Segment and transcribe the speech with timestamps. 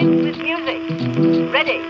[0.00, 1.52] Begin with music.
[1.52, 1.82] Ready?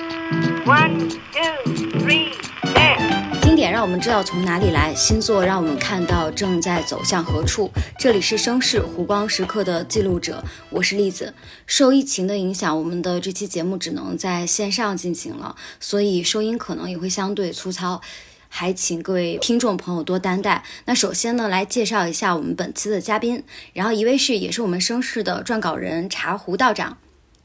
[0.66, 2.32] One, two, three,
[2.74, 7.70] and 经典让我们知道从哪里来，星座让我们看到正在走向何处。
[8.00, 11.32] 这里是声势湖光时刻的记录者，我是栗子。
[11.66, 18.00] 受疫情的影响，我们的这期节目只能在线上进行了，所以收音可能也会相对粗糙，
[18.48, 20.64] 还请各位听众朋友多担待。
[20.86, 26.98] 那首先呢，来介绍一下我们本期的嘉宾，然后一位是也是我们声势的撰稿人茶壶道长，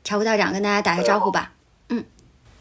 [0.06, 1.52] 茶壶道长跟大家打个招呼吧。
[1.90, 2.06] 嗯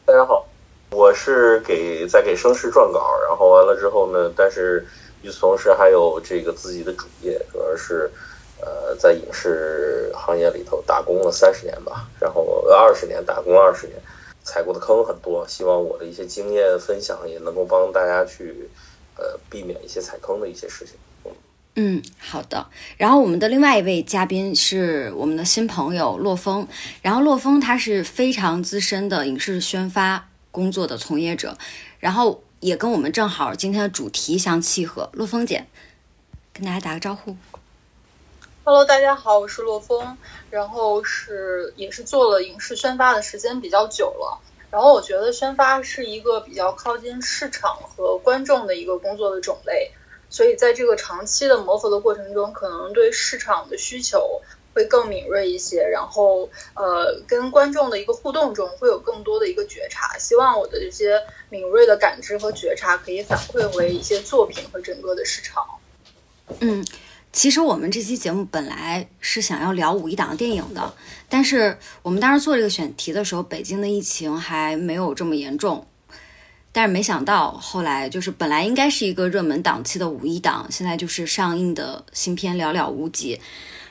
[0.06, 0.46] 大家好，
[0.92, 4.86] 我是给在给声势撰稿，然后完了之后呢，但是
[5.20, 8.10] 与此同时还有这个自己的主业，主要是
[8.62, 14.00] 呃在影视行业里头打工了三十年吧，然后二十年打工二十年，
[14.42, 18.70] 踩过的坑很多，希望我的一些经验分享也能够帮大家去
[19.18, 20.94] 呃避免一些踩坑的一些事情。
[21.26, 21.32] 嗯，
[21.76, 22.68] 嗯好的。
[22.96, 26.66] 然后我们的另外一位嘉宾是我们的新朋友洛风，
[27.02, 31.58] 然后洛风他是非常资深的影视宣发工作的从业者，
[31.98, 35.10] 然后也跟我们正好今天的主题相契合。
[35.12, 35.66] 洛风姐，
[36.52, 37.36] 跟大家打个招呼。
[38.62, 40.16] Hello，大家好，我是洛风，
[40.50, 49.90] 然后是也是做了影视宣发的时间比较久了，然后我觉得宣发是一个比较靠近市场和观众的一个工作的种类，
[50.34, 54.42] 所以在这个长期的磨合的过程中，可能对市场的需求
[54.74, 65.64] 会更敏锐一些，然后呃跟观众的一个互动中会有更多的一个觉察，希望我的这些敏锐的感知和觉察可以反馈回一些作品和整个的市场。
[66.58, 66.84] 嗯，
[67.32, 70.92] 其实我们这期节目本来是想要聊五一档电影的，
[71.28, 75.86] 但是我们当时做这个选题的时候，北京的疫情还没有这么严重。
[76.76, 83.40] 但是没想到，后来就是本来应该是一个热门档期的五一档，现在就是上映的新片寥寥无几。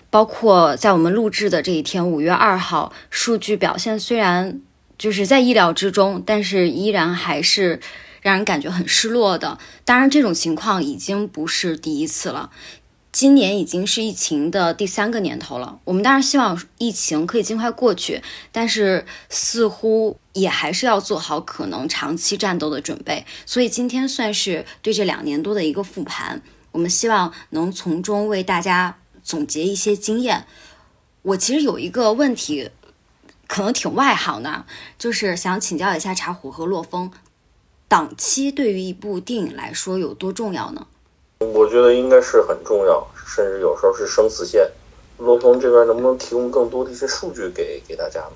[0.10, 4.60] 包括在我们录制的这一天，五月二号，数据表现虽然
[4.98, 7.80] 就是在意料之中，但是依然还是
[8.22, 9.58] 让人感觉很失落的。
[9.86, 12.52] 当然，这种情况已经不是第一次了。
[13.14, 23.24] 今年已经是疫情的第三个年头了，我们当然希望疫情可以尽快过去，但是似乎也还是要做好可能长期战斗的准备。
[23.46, 26.42] 所以今天算是对这两年多的一个复盘，
[26.72, 30.48] 我们希望能从中为大家总结一些经验。
[31.22, 32.72] 我其实有一个问题，
[33.46, 34.66] 可能挺外行的，
[34.98, 37.12] 就是想请教一下茶壶和洛风，
[37.88, 40.88] 档期对于一部电影来说有多重要呢？
[41.52, 44.72] 我觉得应该是很重要，甚至有时候是生死线。
[45.18, 48.32] 罗峰这边能不能提供更多的一些数据给给大家呢？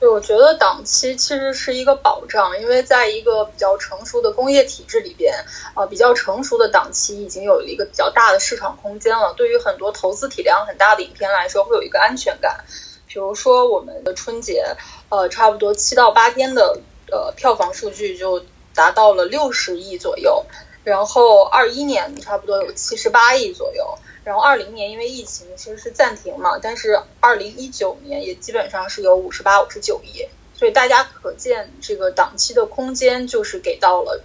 [0.00, 5.34] 对，我觉得档期其实是一个保障，因为在一个比较成熟的工业体制里边，
[5.74, 9.34] 呃，比较成熟的档期已经有一个比较大的市场空间了。
[9.36, 12.64] 对于很多投资体量很大的影片来说，会有一个安全感。
[13.08, 14.76] 比如说我们的春节，
[15.08, 16.78] 呃，差不多七到八天的
[17.10, 18.44] 呃票房数据就
[18.76, 20.46] 达到了六十亿左右，
[20.88, 23.98] 然后二一年差不多有七十八亿左右。
[24.24, 34.22] 然后二零年因为疫情其实是暂停嘛，但是二零一九年也基本上是有五十八、五十九亿，所以大家可见这个档期的空间就是给到了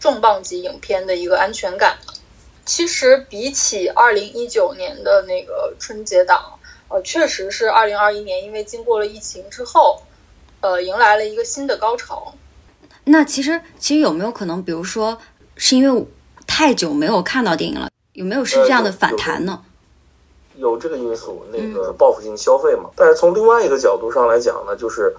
[0.00, 1.98] 重磅级影片的一个安全感。
[2.64, 10.02] 其实比起二零一九年的那个春节档，呃，确实是二零二一年因为经过了疫情之后，
[10.60, 12.34] 呃，迎来了一个新的高潮。
[13.04, 15.16] 那其实其实有没有可能，比如说
[15.56, 16.06] 是因为
[16.46, 17.88] 太久没有看到电影了？
[18.12, 19.60] 有没有是这样的反弹呢？
[20.56, 22.88] 有这个因素，那个报复性消费嘛。
[22.96, 25.14] 但是从另外一个角度上来讲呢，就是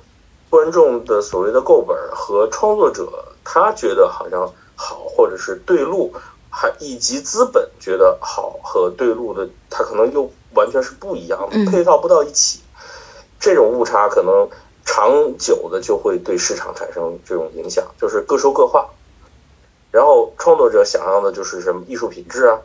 [0.49, 3.07] 观众的所谓的够本和创作者
[3.43, 6.11] 他觉得好像好，或者是对路，
[6.49, 12.61] 还以及资本觉得好和对路的，他可能又完全是不一样的，配套不到一起。
[13.39, 14.49] 这种误差可能
[14.83, 18.89] 长久的就会对市场产生这种影响，就是各说各话。
[19.91, 22.59] 然后创作者想要的就是什么艺术品质啊。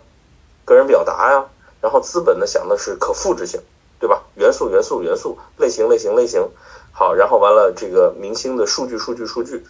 [0.65, 1.47] 个人表达呀，
[1.81, 3.61] 然后资本呢想的是可复制性，
[3.99, 4.23] 对吧？
[4.37, 6.49] 元素、元素、元素，类型、类型、类型。
[6.93, 9.65] 好，然后完了这个明星的数据、数据、数据，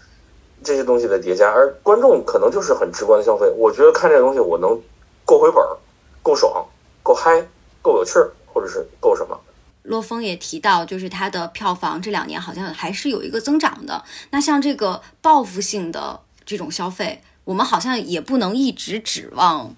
[0.63, 3.49] 这些东西的叠加，而观众可能就是很直观的消费。
[3.57, 4.81] 我觉得看这东西，我能
[5.25, 5.77] 够回本儿，
[6.23, 6.67] 够爽，
[7.03, 7.47] 够嗨，
[7.81, 9.39] 够有趣儿，或者是够什么。
[9.85, 14.05] 洛风也提到，就是他的票房这两年好像还是有一个增长的。
[14.31, 19.75] 那像这个报复性的这种消费，我们好像也不能一直指望。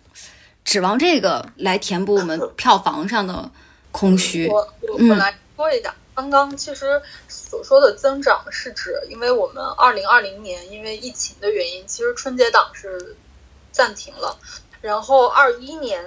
[0.65, 3.51] 指望这个来填补我们票房上的
[3.93, 4.49] 空虚。
[4.49, 13.15] 我我我来说一下，嗯、刚刚其实所说的增长是指，因为我们二零二零年因为疫情的原因，其实春节档是
[13.73, 14.39] 暂停了，
[14.81, 16.03] 然后二一年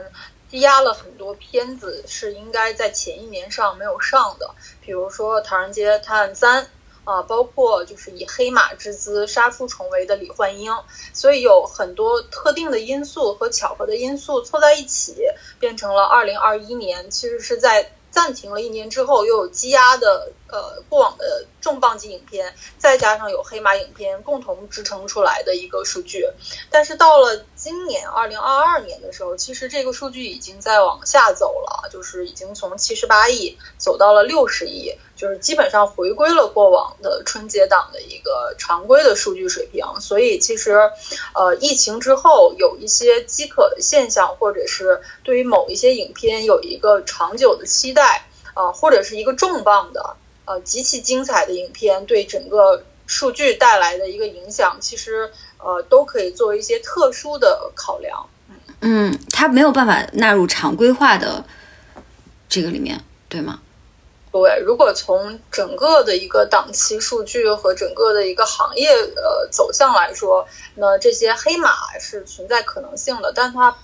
[0.50, 4.50] 积压了很多片子是应该在前一年上没有上的，
[4.82, 6.64] 比如说《唐人街探案三》
[7.08, 10.72] 啊，包括就是以黑马之姿杀出重围的李焕英，
[11.14, 15.16] 所以有很多特定的因素和巧合的因素凑在一起，
[15.60, 17.92] 变成了二零二一年，其实是在。
[18.10, 26.26] 暂停了一年之后，又有积压的呃过往的重磅级影片，再加上有黑马影片共同支撑出来的一个数据。
[26.72, 39.84] 但是到了今年二零二二年的时候，其实这个数据已经在往下走了，就是已经从七十八亿走到了六十亿，就是基本上回归了过往的春节档的一个常规的数据水平。
[40.00, 40.80] 所以其实
[41.34, 48.24] 呃疫情之后有一些饥渴的现象，或者是对于某一些影片有一个长久的期待。
[48.54, 50.16] 啊，或者是一个重磅的，
[50.48, 58.30] 呃，极其精彩的影片，对整个数据带来的一个影响，其实呃，都可以作为一些特殊的考量。
[58.80, 61.44] 嗯，它没有办法纳入常规化的
[62.48, 63.60] 这个里面，对吗？
[64.32, 73.78] 对，如果从整个的一个档期数据和整个的一个行业呃走向来说，那这些黑马是存在可能性的，但它。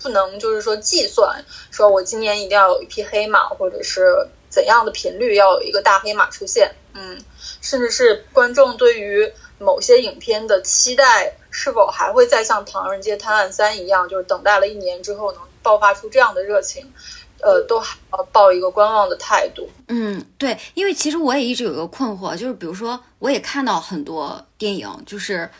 [0.00, 7.20] 不能就是说计算，说我今年一定要有一匹黑马，或者是怎样的频率要有一个大黑马出现，嗯，
[7.60, 16.92] 甚至是观众对于某些影片的期待是否还会再像《唐人街探案三》一样，就是等待了一年之后能爆发出这样的热情，
[17.40, 19.68] 呃，都还要抱一个观望的态度。
[19.88, 25.50] 嗯，对，因为其实我也一直有一个困惑，就是比如说我也看到很多电影，就是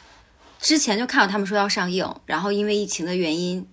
[0.60, 3.68] 之前就看到他们说要上映，然后因为疫情的原因。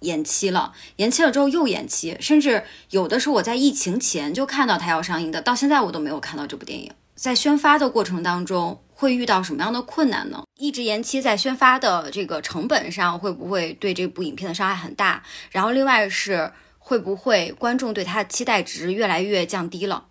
[0.00, 6.92] 延期了，延期了之后又延期，甚至有的是我在疫情前就看到它要上映的，到现在我都没有看到这部电影。
[7.14, 10.44] 在宣发的过程当中会遇到什么样的困难呢？
[10.56, 15.24] 一直延期，在宣发的这个成本上会不会对这部影片的伤害很大？
[15.50, 20.04] 然后另外是会不会观众对它的期待值越来越降低了？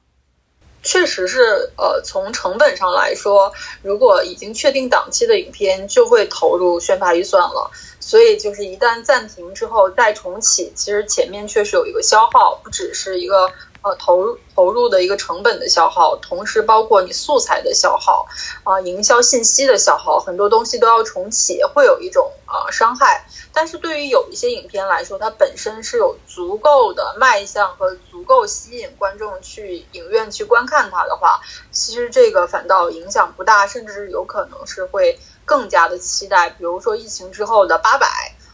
[0.84, 3.52] 确实是，呃，从成本上来说，
[3.82, 7.72] 如果已经确定档期的影片，就会投入宣发预算了。
[8.08, 13.52] 所以，就是一旦暂停之后再重启，其实前面确实有一个消耗，不只是一个
[13.82, 18.26] 呃投入投入的一个成本的消耗，同时包括你素材的消耗
[18.64, 23.28] 啊，营销信息的消耗，很多东西都要重启，会有一种啊伤害。
[23.52, 36.52] 但是对于有一些影片来说，它本身是有足够的卖相和足够吸引观众去影院去观看它的话，其实这个反倒影响不大，甚至有可能是会更加的期待。
[36.52, 38.08] 比如说疫情之后的八百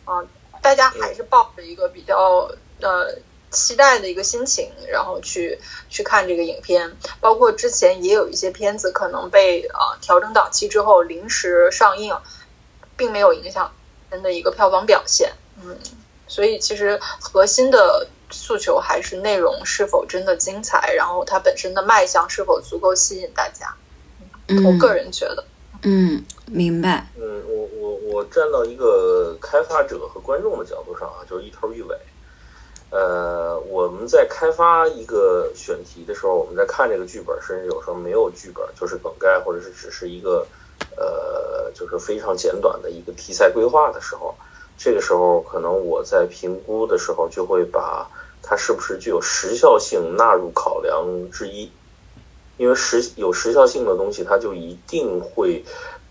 [0.06, 0.24] 啊，
[0.62, 2.50] 大家还是抱着一个比较
[2.80, 3.18] 呃
[3.52, 5.60] 期待的一个心情，然后去
[5.90, 6.96] 去看这个影片。
[7.20, 12.16] 包括之前也有一些片子可能被啊调整档期之后临时上映，
[12.96, 13.74] 并没有影响
[14.10, 14.22] 人。
[14.22, 15.78] 的一个票房表现，嗯，
[16.28, 23.76] 所以其实核心的诉求还是内容是否真的精彩，然后它本身的卖相是否足够吸引大家。
[24.48, 25.44] 嗯，我个人觉得，
[25.84, 27.08] 嗯，明白。
[27.18, 31.98] 嗯，我我我站到一个开发者和观众的角度上啊，就是一头一尾。
[32.90, 40.46] 呃，我们在开发一个选题的时候，我们在看这个剧本，甚至有时候没有剧本，就是梗概，或者是只是一个。
[40.96, 44.36] 呃，就是非常简短的一个题材规划的时候，
[44.78, 48.08] 这个时候可能我在评估的时候就会把
[48.44, 51.72] 它是不是具有时效性纳入考量之一，
[52.58, 55.64] 因为时有时效性的东西，它就一定会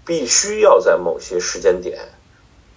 [0.04, 2.08] 必须要在某些时间点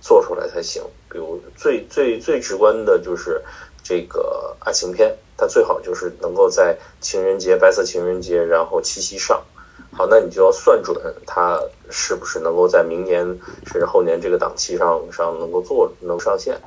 [0.02, 0.84] 做出来才行。
[1.10, 3.42] 比如最最最直观的就是
[3.84, 9.44] 这个爱情片，它最好就是能够在情人节、白色情人节，然后七夕上。
[9.92, 16.62] 好，那你就要算准它是不是能够在明年甚至后年这个档期上上能够做能上线。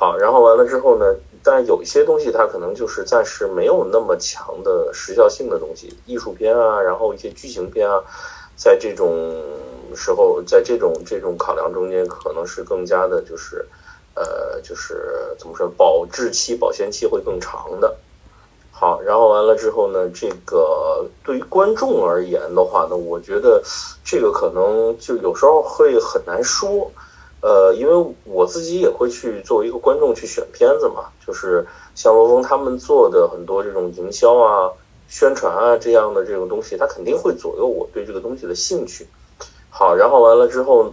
[0.00, 1.14] 好，然后完了之后呢，
[1.44, 8.02] 但有一些东西它可能就是暂时没有那么强的时效性的东西，艺术片啊，然后一些剧情片啊，
[8.56, 9.30] 在这种
[9.94, 13.66] 时候，在这种这种考量中间，可能是更加的，就是
[14.14, 17.94] 呃，就是怎么说，保质期、保鲜期会更长的。
[18.70, 23.62] 好，然后完了之后呢，这个对于观众而言的话呢，我觉得
[24.02, 26.90] 这个可能就有时候会很难说，
[27.40, 34.72] 呃，因为我自己也会去作为一个观众去选片子嘛，就是像罗峰他们做的很多这种营销啊、
[35.08, 39.06] 宣传啊这样的这种东西，他肯定会左右我对这个东西的兴趣。
[39.70, 40.92] 好，然后完了之后，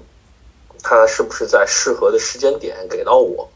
[0.82, 3.50] 他是不是在适合的时间点给到我？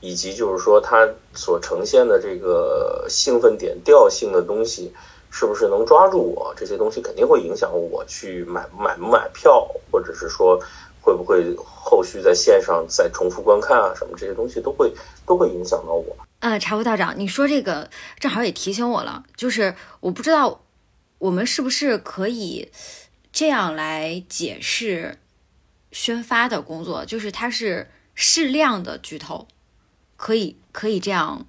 [0.00, 4.92] 以及就是说，它所呈现的这个兴奋点、调性的东西，
[5.30, 6.52] 是不是能抓住我？
[6.58, 10.60] 这些东西肯定会影响我去买买不买票，或者是说
[11.04, 14.90] 会不会后续在线上再重复观看啊，什么这些东西都会
[15.26, 16.16] 都会影响到我。
[16.40, 20.62] 呃，茶壶道长，你说这个正好也提醒我了，就是我不知道
[21.18, 22.70] 我们是不是可以
[23.30, 25.18] 这样来解释
[25.92, 29.46] 宣发的工作，就是它是适量的剧透，
[30.16, 31.46] 可以可以这样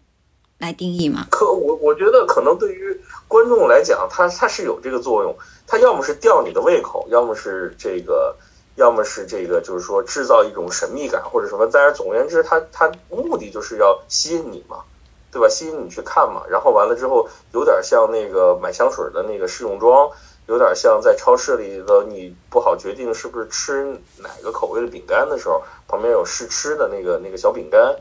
[0.57, 1.27] 来定义吗？
[1.31, 5.35] 可我我觉得可能对于观众来讲，它它是有这个作用，
[5.65, 8.37] 它要么是吊你的胃口，要么是这个，
[8.75, 11.67] 要么是这个，就是说制造一种神秘感或者什么。
[11.71, 14.83] 但是总而言之，它它目的就是要吸引你嘛，
[15.31, 15.47] 对吧？
[15.47, 16.43] 吸引你去看嘛。
[16.49, 20.11] 然后完了之后，有点像那个买香水的那个试用装，
[20.47, 27.95] 有点像在超市里的你不好决定是不是吃哪个口味的饼干的时候，旁边有试吃的那个那个小饼干，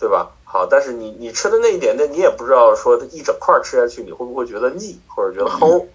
[0.00, 0.32] 对吧？
[0.44, 5.86] 好，但是你你吃的那一点点，你也不知道说一整块吃下去你会不会觉得腻或者觉得齁。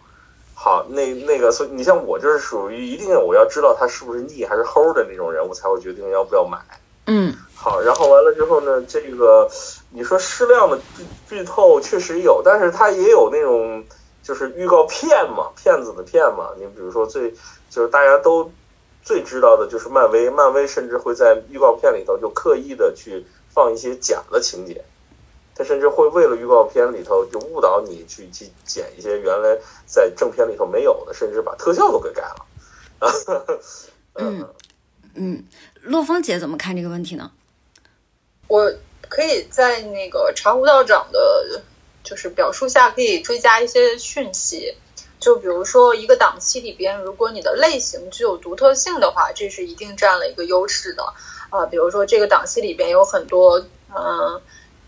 [0.63, 6.57] 好，那那个，所以你像我就是属于一定我要知道它是不是腻还是齁的那种人，我才会决定要不要买。
[7.07, 9.49] 嗯好，然后完了之后呢，这个
[9.91, 13.83] 你说适量的剧剧透确实有，但是它也有那种
[14.23, 16.51] 就是预告片嘛，骗子的骗嘛。
[16.57, 17.33] 你比如说最
[17.69, 18.49] 就是大家都
[19.03, 24.85] 最知道的就是漫威，漫威甚至会在预告片里头就刻意的去放一些假的情节，
[25.55, 32.45] 他甚至会为了预告片里头就误导你去去剪一些原来在正片里头没有的，甚至把特效都给改了。
[32.99, 33.11] 啊，
[34.15, 34.49] 嗯
[35.15, 35.45] 嗯，
[35.81, 37.31] 洛风姐怎么看这个问题呢？
[38.47, 38.73] 我
[39.09, 41.61] 可以在那个茶壶道长的，
[42.03, 44.75] 就是表述下可以追加一些讯息。
[45.19, 51.13] 就比如说一个档期里边，如果你的类型具有独特性的话，这是一定占了一个优势的。
[51.49, 53.59] 啊，比如说这个档期里边有很多
[53.95, 54.41] 嗯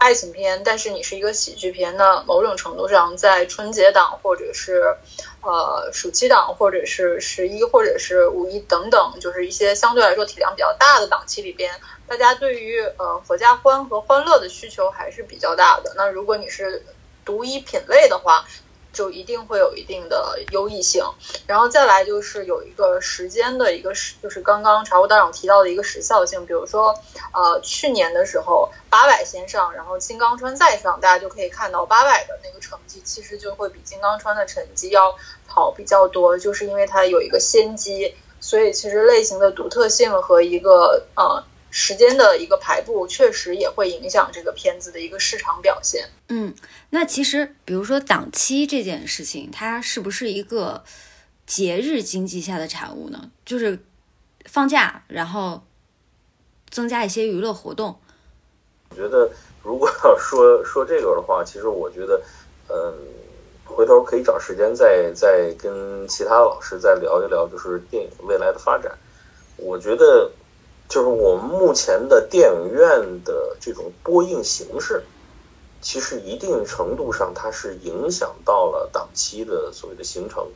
[0.06, 4.98] 爱情片，但是你是一个喜剧片，那某种程度上在春节档或者是
[5.42, 11.74] 呃暑期档或者是十一或者是五一等等，就是一些相对来说体量比较大的档期里边，
[12.06, 15.96] 大家对于呃合家欢和欢乐的需求还是比较大的。
[15.98, 16.86] 那如果你是
[17.26, 18.46] 独一品类的话，
[18.96, 21.04] 就一定会有一定的优异性。
[21.46, 26.96] 然后再来就是有一个时间的一个时，就是刚刚茶壶道长提到的一个时效性，比如说
[27.34, 41.44] 呃去年的时候八百先上，然后金刚川再上，大家就可以看到八百的那个成绩其实就会比金刚川的成绩要好比较多，就是因为它有一个先机，所以其实类型的独特性和一个呃。
[41.72, 46.08] 时间的一个排布确实也会影响这个片子的一个市场表现。
[46.30, 46.56] 嗯，
[46.92, 50.86] 那其实比如说档期这件事情，它是不是一个
[51.46, 53.30] 节日经济下的产物呢？
[53.46, 53.78] 就是
[54.46, 55.64] 放假，然后
[56.70, 58.00] 增加一些娱乐活动。
[58.92, 59.30] 我觉得
[59.62, 62.22] 如果要 说说这个的话，其实我觉得，
[62.70, 62.94] 嗯，
[63.66, 68.98] 回头可以找时间再再跟其他老师再聊一聊，就是电影未来的发展。
[69.58, 70.32] 我觉得。
[70.88, 75.04] 就是我们目前的电影院的这种播映形式，
[75.82, 80.48] 其实一定程度上它是影响到了档期的所谓的形成。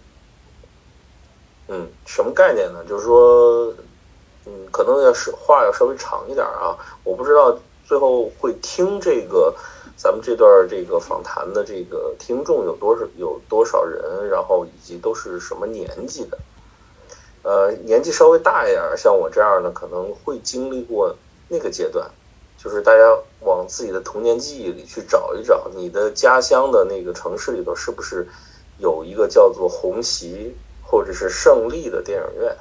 [1.68, 2.84] 嗯，什么概念呢？
[2.88, 3.74] 就是说，
[4.46, 6.78] 嗯，可能要是话要稍微长一点啊。
[7.04, 9.56] 我不知道最后会听这个
[9.98, 16.38] 咱们这段这个访谈的这个听众有多少有多少人，然后以及都是什么年纪的。
[17.42, 21.16] 呃，年纪稍微大一点，像我这样的，可能会经历过
[21.48, 22.12] 那个阶段，
[22.58, 28.28] 就是大家往自己的童年记忆里去找一找，你的家乡的那个城市里头是不是
[28.78, 30.54] 有一个叫做红旗
[30.84, 32.58] 或者是胜利的电影院？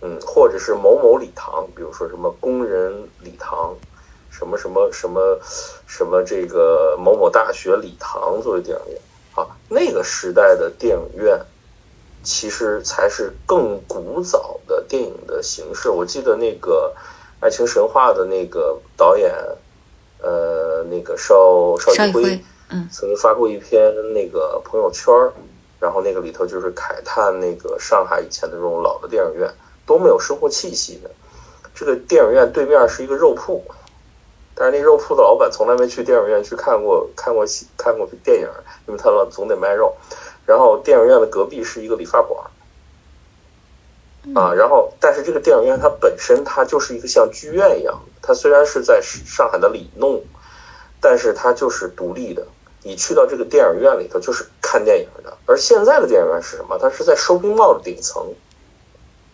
[0.00, 3.76] 嗯，或者是某某礼堂，比如说什么工人礼堂，
[4.30, 5.38] 什么什么什么
[5.86, 9.00] 什么这个某某大学礼堂作为电影院
[9.34, 11.38] 啊，那个时代的电影院。
[12.22, 15.88] 其实才是更古早的电影的形式。
[15.88, 16.94] 我记得那个
[17.44, 19.34] 《爱情神话》的那个导演，
[20.22, 25.12] 呃，那个邵邵艺辉，嗯，曾经发过一篇那个朋友圈
[25.78, 29.50] 然后那个里头就是慨叹那个上海以前的这种老的电影院
[29.86, 31.10] 多没有生活气息的。
[31.74, 33.64] 这个电影院对面是一个肉铺，
[34.54, 38.48] 但是那肉铺的老板从来没去电影院去看过看过戏看过电影，
[38.86, 39.96] 因为他老总得卖肉。
[40.50, 42.50] 然后电影院的隔壁是一个理发馆，
[44.34, 50.24] 啊，然后但是这个电影院它本身它就是一个像剧院一样，它虽然是在上海的里弄，
[51.00, 52.48] 但是它就是独立的。
[52.82, 56.76] 你去到这个电影院里头就是看电影的，而现在的电影院是什么？
[56.78, 58.34] 它是在 shopping mall 的顶层，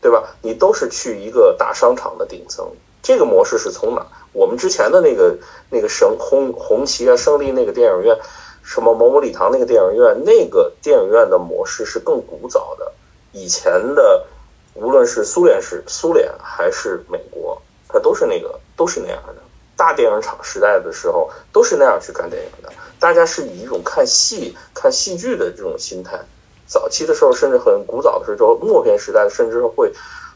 [0.02, 0.36] 对吧？
[0.42, 2.72] 你都是去一个大商场的顶层。
[3.02, 4.06] 这个模式是从哪？
[4.34, 5.38] 我们之前的那个
[5.70, 8.18] 那个神红红旗啊胜利那个电影院。
[8.66, 12.92] 什么某某礼堂那个电影院，那个电影院的模式是更古早的。
[13.30, 14.26] 以前的
[14.74, 19.36] 无论是苏联是苏联还是美国，它都是那个都是那样的。
[19.76, 22.72] 大电影厂时代的时候，都是那样去干电影的。
[22.98, 26.18] 大家是以一种看戏、看戏剧的这种心态。
[26.66, 29.92] 早期的时候，甚至很古早的时候，默片时代，甚至会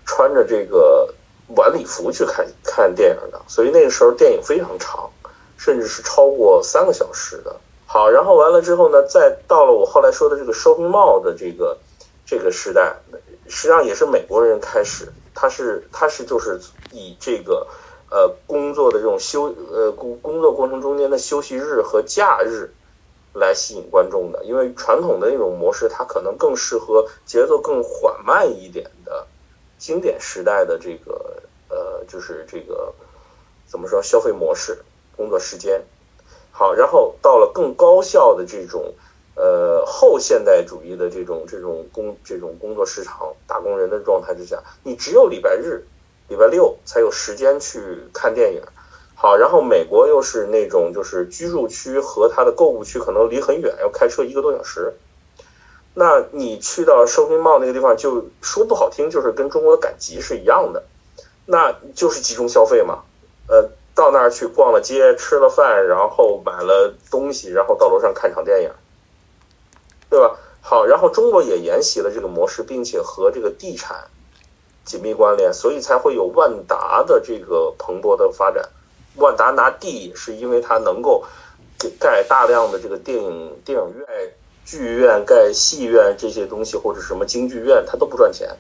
[0.07, 1.13] 穿着这个
[1.57, 3.41] 晚礼服去看看电影的。
[3.49, 5.11] 所以那个时候电影非常长，
[5.57, 7.57] 甚至是超过三个小时的。
[7.93, 11.77] 好，然后完了之后呢，再到了我后来说的这个 shopping mall 的这个
[12.25, 12.95] 这个时代，
[13.49, 16.61] 实际上也是美国人开始，他是他是就是
[16.93, 17.67] 以这个
[18.09, 22.73] 呃工作的这种休呃工工作过程中间的休息日和假日
[23.33, 29.27] 来吸引观众的，因为传统的那种模式，它可能更适合节奏更缓慢一点的
[29.79, 32.95] 经典时代的这个呃就是这个
[33.67, 34.79] 怎么说消费模式
[35.17, 35.83] 工作时间。
[36.61, 38.93] 好，然后到了更高效的这种，
[39.35, 45.87] 呃，后现代主义的这种这种工这种工作市场，打工人的状态之下，你只有礼拜日、
[46.29, 47.81] 礼拜六才有时间去
[48.13, 48.61] 看电影。
[49.15, 54.93] 好，然后美国又是那种就是居住区和它的购物区可能离很远，要开车一个多小时。
[55.95, 60.83] 那你去到收费帽那个地方，就说不好听，就是跟中国的赶集是一样的，
[61.47, 63.05] 那就是集中消费嘛，
[63.49, 63.71] 呃。
[64.01, 68.71] 到那儿去逛了街，吃了饭，然后买了东西，然后到楼上看场电影，
[70.09, 70.39] 对吧？
[70.63, 74.07] 好，然后中国也沿袭了这个模式，并且和这个地产
[74.87, 78.71] 紧密关联，所以才会有万达的这个蓬勃的发展。
[79.17, 81.27] 万达拿地是因为它能够
[81.99, 84.33] 盖大量的这个电影电影院、
[84.65, 88.57] 剧院、盖戏院这些东西，或者什么京剧院，它都不赚钱，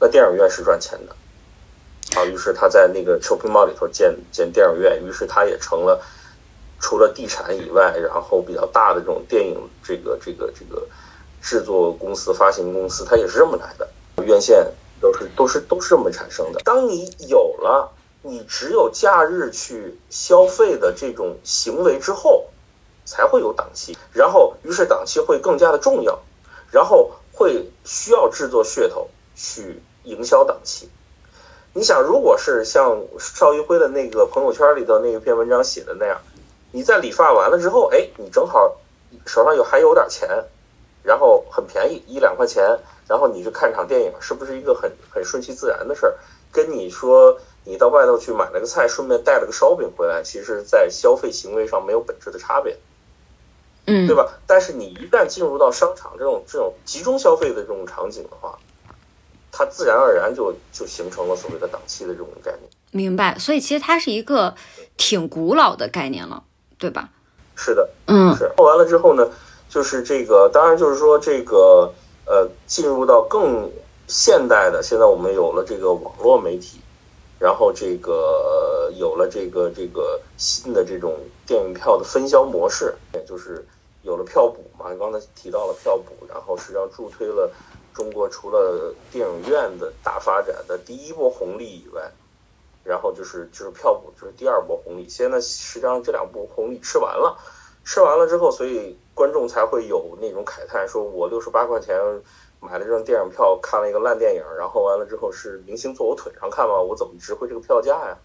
[0.00, 1.14] 那电影院是赚钱的。
[2.16, 6.02] 啊，于是他在那个 shopping mall 里头建建电影院，于是他也成了
[6.80, 10.86] 除了地产以外，然后比较大的这种电影这个这个这个
[11.42, 13.88] 制作公司、发行公司，它也是这么来的。
[14.24, 14.66] 院线
[15.00, 16.60] 都是都是都是这么产生的。
[16.64, 22.46] 当你有了你只有假日去消费的这种行为之后，
[23.04, 26.18] 才会有档期，然后于是档期会更加的重要，
[26.70, 30.88] 然后会需要制作噱头去营销档期。
[31.74, 36.20] 你想，如果是像邵艺辉的那个朋友圈里头那一篇文章写的那样，
[36.72, 38.76] 你在理发完了之后，哎，你正好
[39.26, 40.28] 手上有还有点钱，
[41.02, 46.14] 然后很便宜一两块钱，然后你去看场电影，是不是一个很很顺其自然的事儿？
[46.50, 52.78] 跟你说你到外头去买了个菜，顺便带了个烧饼回来，其实，在消费行为上没有本质的差别，
[53.86, 54.40] 嗯，对吧？
[54.46, 58.58] 但是你一旦进入到商场这种这种集中消费的这种场景的话，
[59.58, 62.70] 它自然而然就就形成了所谓的档期的这种概念。
[62.92, 64.54] 明白，所以其实它是一个
[64.96, 66.44] 挺古老的概念了，
[66.78, 67.08] 对吧？
[67.56, 68.52] 是的，嗯，是。
[68.58, 69.28] 完了之后呢，
[69.68, 71.92] 就是这个，当然就是说这个，
[72.24, 73.68] 呃，进入到更
[74.06, 76.80] 现代的，现在我们有了这个网络媒体，
[77.40, 81.18] 然后这个有了这个这个新的这种
[81.48, 83.66] 电影票的分销模式，也就是
[84.02, 84.92] 有了票补嘛。
[84.92, 87.50] 你刚才提到了票补，然后实际上助推了。
[87.98, 92.12] 中国除了电影院的大发展的第一波红利以外，
[92.84, 95.08] 然后就是就是票补就是第二波红利。
[95.08, 97.36] 现在实际上这两波红利吃完了，
[97.84, 101.98] 吃完了之后，所以观众才会有那种慨叹，说我六十八块钱
[102.60, 106.80] 买了这张电影票，看了一个烂电影，然后完了之后是明星坐我腿上看吗？
[106.80, 108.18] 我怎么值回这个票价呀？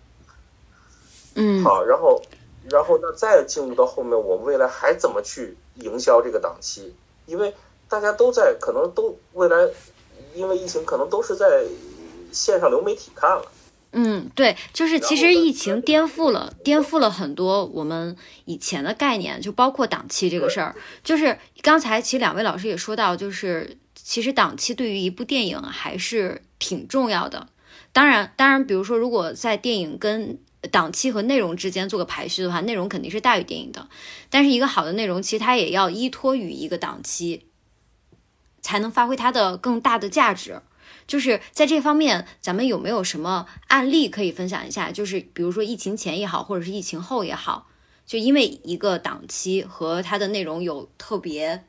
[1.33, 2.21] 嗯，好，然后
[2.69, 6.95] 然后那再进入到后面，我们未来还怎么去营销这个档期？
[7.25, 7.55] 因为
[7.93, 9.55] 大家都在，可能都未来，
[10.33, 11.63] 因为疫情，可能都是在
[12.31, 13.45] 线上流媒体看了。
[13.91, 20.75] 嗯，对，就是其实疫情颠覆了，颠覆了很多我们以前的概念，就包括档期这个事儿。
[21.03, 27.47] 就是刚才其实两位老师也说到，就是其实档期对于一部电影还是挺重要的。
[27.91, 30.39] 当然，当然，比如说如果在电影跟
[30.71, 33.87] 档期和内容之间做个排序的话，内容肯定是大于电影的。
[34.31, 37.45] 但是一个好的内容，其实它也要依托于一个档期。
[38.63, 40.61] 才能发挥它的更大的价值，
[41.05, 44.89] 就是在这方面，咱们有没有什么案例可以分享一下？
[44.89, 47.67] 就是比如说疫情前也好，或者是疫情后也好，
[48.07, 51.65] 就因为一个档期和它的内容有特别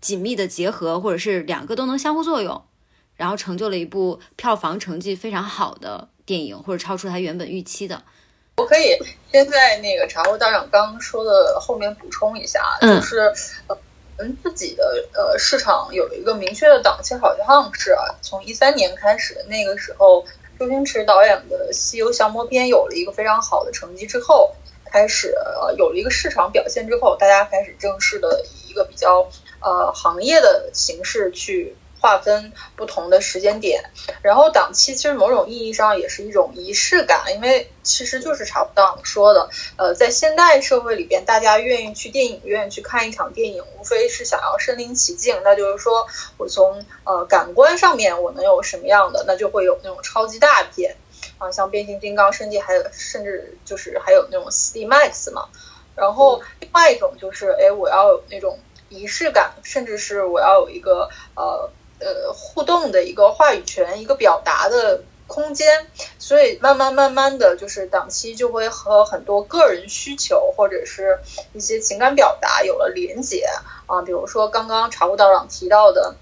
[0.00, 2.64] 紧密的结合，或者是两个都能相互作用，
[3.16, 8.02] 然后成就了一部票房成绩非常好的电影，或者超出它原本预期的。
[8.56, 8.96] 我可以
[9.30, 13.18] 先在那个茶壶道长刚说的后面补充一下，就是
[13.66, 13.78] 呃。
[14.16, 20.24] 我们自己的呃市场有一个明确的档期，好像是啊从一三年开始，那个时候
[20.58, 29.28] 周星驰导演的《西游降魔篇》有了一个非常好的成绩之后，开始呃有了一个市场表现之后，大家开始正式的以一个比较
[29.60, 33.82] 呃行业的形式去划分不同的时间点。
[34.20, 50.96] 然后档期其实某种意义上也是一种仪式感，因为其实就是查不到说的，呃，在现代社会里边，大家愿意去电影院去看一场电影，无非是想要身临其境，那就是说我从呃感官上面我能有什么样的，那就会有那种超级大片
[51.38, 55.48] 啊，像变形金刚，甚至还有甚至就是还有那种四 D Max 嘛。
[55.96, 61.70] 然后另外一种就是，哎，我要有那种仪式感，甚至是我要有一个呃
[62.04, 65.86] 呃互动的一个话语权，一个表达的空间。
[66.18, 71.18] 所以慢慢慢慢的就是档期就会和很多个人需求或者是
[71.54, 73.46] 一些情感表达有了连接
[73.86, 74.02] 啊。
[74.02, 76.14] 比如说刚刚茶务道长提到的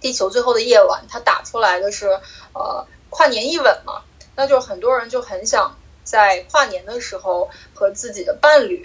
[0.02, 2.08] 《地球最后的夜晚》，它打出来的是
[2.54, 4.02] 呃跨年一吻嘛，
[4.36, 5.76] 那就很多人就很想。
[6.04, 8.82] 在跨年的时候，和自己的伴侣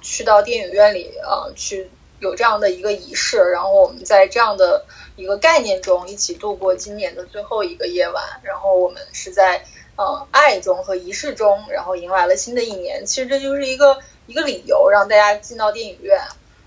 [0.00, 4.84] 去到电影院里啊，去有这样的一个仪式，然后我们在这样的
[5.16, 9.64] 一个概念中一起度过今年的最后一个夜晚，然后我们是在
[9.96, 13.04] 嗯爱中和仪式中，然后迎来了新的一年。
[13.06, 16.20] 其实这就是一个一个理由让大家进到电影院，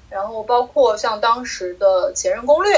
[0.09, 2.75] 然后包括像当时的《前任攻略》，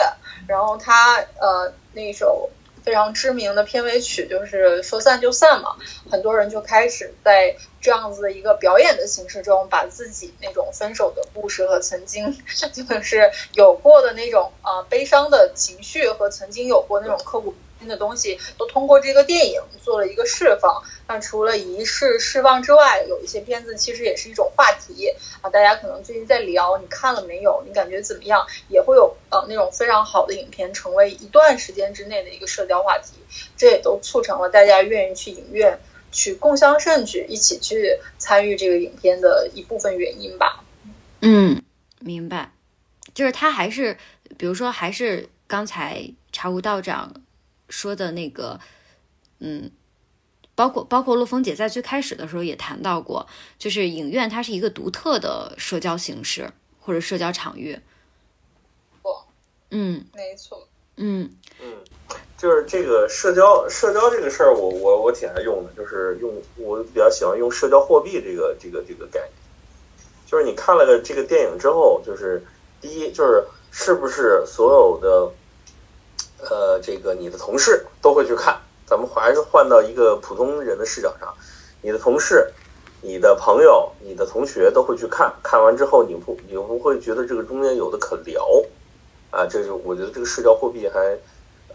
[0.47, 2.49] 然后他呃那首。
[2.85, 5.75] 非常知名的片尾曲就是说散就散嘛，
[6.11, 12.35] 很多人就开始在这样子的一个表演的形式中，把自己那种分手的故事和曾经
[12.73, 17.61] 就是有过的那种啊悲伤的情绪和曾经有过那种刻骨铭心。
[17.87, 20.81] 的东西都通过这个电影做了一个释放。
[21.07, 25.51] 那除了仪式释放之外，有一些片子其实也是一种话题啊。
[25.51, 27.61] 大家可能最近在聊，你看了没有？
[27.67, 28.47] 你感觉怎么样？
[28.69, 33.19] 也会有呃那种非常好的影片成为一段时间之内的一个社交话题。
[33.55, 35.79] 这也都促成了大家愿意去影院
[36.15, 40.63] 去共襄盛举，一起去参与这个影片的一部分原因吧。
[41.19, 41.61] 嗯，
[41.99, 42.53] 明白。
[43.13, 43.97] 就是他还是，
[44.37, 47.13] 比如说，还是刚才茶壶道长。
[47.67, 48.59] 说的那个，
[49.39, 49.71] 嗯，
[50.53, 57.79] 包括包括陆风姐在最开始的时候也谈到过，就是影院它是一个独特的社交形式或者社交场域。
[59.01, 59.09] 不，
[59.71, 61.29] 嗯，没错，嗯嗯，
[62.37, 69.31] 就是这个社交社交这个事儿，我我我挺爱用的，就是用我比较喜欢用社交货币这个这个这个概念。
[70.25, 72.43] 就是你看了个这个电影之后，就是
[72.81, 75.31] 第一就是是不是所有的。
[76.37, 81.33] 呃，这个你的同事都会去看，咱们还是换到一个普通人的视角上，
[81.81, 82.51] 你的同事、
[83.01, 88.45] 你的朋友、你的同学都会去看，看完之后你不你不会觉得这个中间有的可聊
[89.31, 89.47] 啊？
[89.49, 91.17] 这就我觉得这个社交货币还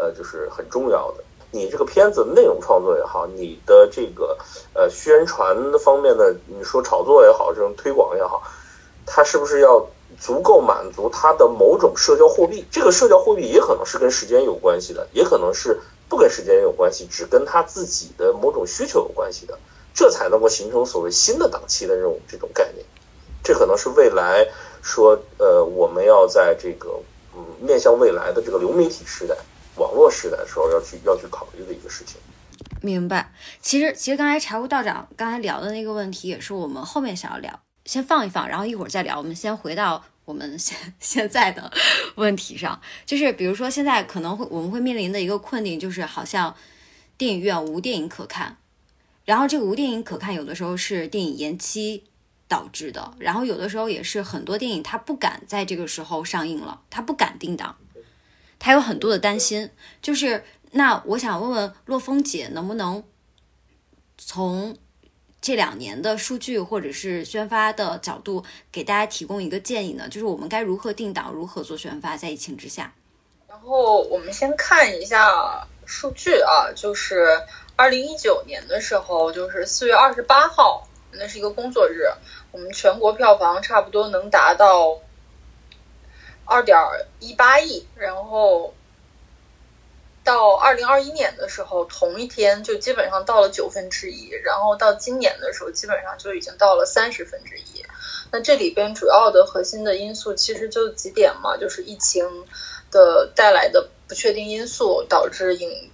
[0.00, 1.24] 呃就是很重要的。
[1.50, 4.38] 你这个片子内容创作也好，你的这个
[4.72, 8.42] 呃宣传方面的，你说炒作也好，这种推广也好，
[9.04, 9.86] 它是不是要？
[10.18, 19.56] 足够满足它的某种社交货币，这个社交货币也可能是跟时间有关系的，也可能是不跟时间有关系，只跟他自己的某种需求有关系的，
[19.94, 22.84] 这才能够形成所谓新的档期的这种这种概念。
[23.44, 24.46] 这可能是未来
[24.82, 26.90] 说，呃，我们要在这个
[27.34, 29.36] 嗯面向未来的这个流媒体时代、
[29.76, 32.16] 网络时代的时候要去要去考虑的一个事情。
[32.82, 33.32] 明白。
[33.60, 37.60] 其实，其实刚才财务道长刚才聊的那个问题，也是我们后面想要聊。
[37.84, 39.18] 先放一放，然后一会儿再聊。
[39.18, 41.72] 我们先回到我们现现在的
[42.14, 46.54] 问题上，就是比如说现在可能会我们会面临的一个困境，就是好像
[47.16, 48.58] 电影院无电影可看，
[49.24, 52.04] 然后这个无电影可看，有的时候是电影延期
[52.46, 57.76] 导致的，然后有的时候也是很多电影它不敢在这个时候上映了，它不敢定档，
[58.60, 59.68] 他有很多的担心。
[60.00, 63.02] 就是那我想问问洛风姐，能不能
[64.16, 64.76] 从？
[65.42, 72.92] 这两年的数据或者是宣发的角度，给大家提供一个建议呢，就是我们该如何定档，如何做宣发，在疫情之下。
[73.48, 77.40] 然后我们先看一下数据啊，就是
[77.74, 82.02] 二零一九年的时候，就是四月二十八号，那是一个工作日，
[82.52, 84.98] 我们全国票房差不多能达到
[86.50, 86.76] 二点
[87.20, 88.74] 一八亿，然后。
[90.22, 97.82] 到二零二一年的时候，同一天就基本上到了九分之一，然后到今年的时候，基本上就已经到了三十分之一。
[98.30, 102.46] 那这里边主要的核心的因素其实就几点嘛，就是疫情
[102.90, 105.90] 的带来的不确定因素，导致影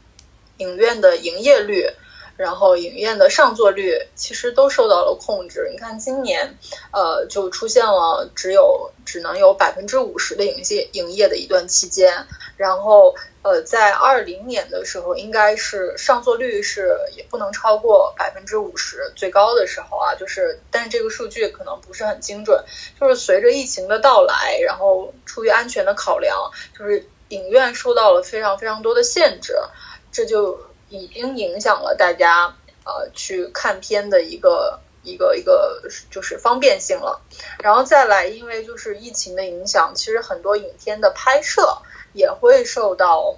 [0.58, 1.88] 影院的营业率。
[2.36, 5.68] 然后影院的上座率其实都受到了控制。
[5.72, 6.58] 你看今年，
[6.92, 12.26] 呃，就出现了只有只能有百分之五十的营业营业的一段期间。
[12.56, 22.64] 然后，呃，在二零年的时候，应该是上座率是也不能超过百分之五十，最高的时候啊，就是，但是这个数据可能不是很精准。
[22.98, 29.54] 就是随着疫情的到来，然后出于安全的考量，就是影院受到了非常非常多的限制，
[30.12, 37.20] 这就已经影响了大家呃去看片的一个一个一个就是方便性了。
[37.62, 41.78] 然后再来，因为就是疫情的影响，其实很多影片的拍摄
[42.12, 43.36] 也会受到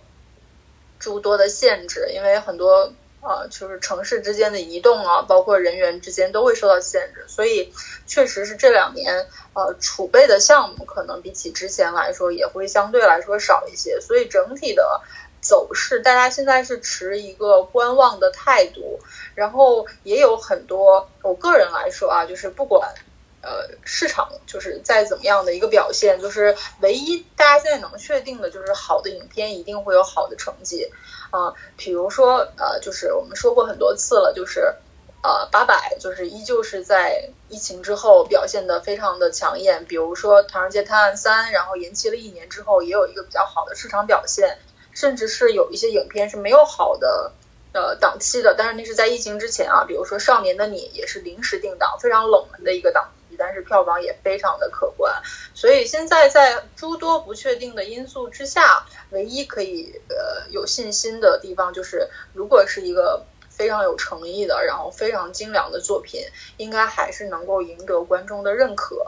[0.98, 2.92] 诸多的限制，因为很多。
[3.20, 7.74] 呃，就是城市之间的移动啊，包括人员之间都会受到限制，所以
[8.06, 15.00] 确实是这两年呃储备的项目可能比起之前来说也会相对来说少一些，所以整体的
[15.48, 19.00] 走势大家现在是持一个观望的态度，
[19.34, 22.94] 然后也有很多我个人来说啊，就是不管。
[23.40, 30.90] 呃，市场就是再怎么样的一个表现，就是唯一大家现在能确定的，就是好的影片一定会有好的成绩
[31.30, 31.54] 啊。
[31.76, 34.74] 比如说，呃，就是我们说过很多次了，就是
[35.22, 39.84] 呃，八佰就是依旧是在疫情之后表现的非常的抢眼。
[39.87, 44.58] 比如说《唐人街探案三》，然后延期了一年之后，也有一个比较好的市场表现，
[44.98, 47.30] 甚至是有一些影片是没有好的
[47.72, 49.84] 呃档期的，但是那是在疫情之前啊。
[49.87, 53.37] 比如说《少年的你》也是临时定档，非常冷门的一个档期。
[53.38, 55.22] 但是票房也非常的可观，
[55.54, 66.22] 所以现在在诸多不确定的因素之下，唯一可以呃有信心的地方就是，如果是一个非常有诚意的，然后非常精良的作品，
[66.56, 69.06] 应该还是能够赢得观众的认可。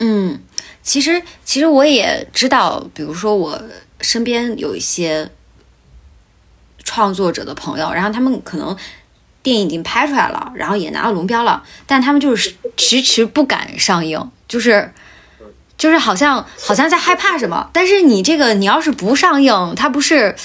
[0.00, 0.41] 嗯，
[0.82, 3.62] 其实其实我也知道，比如说我
[4.00, 5.30] 身边有一些
[6.82, 8.76] 创作者的朋友，然后他们可能。
[9.44, 14.92] 电影已经拍出来了，然后也拿到龙标了，但他们就是迟迟不敢上映，就是，
[15.76, 17.68] 就是好像好像在害怕什么。
[17.72, 20.36] 但是你这个，你要是不上映，它不是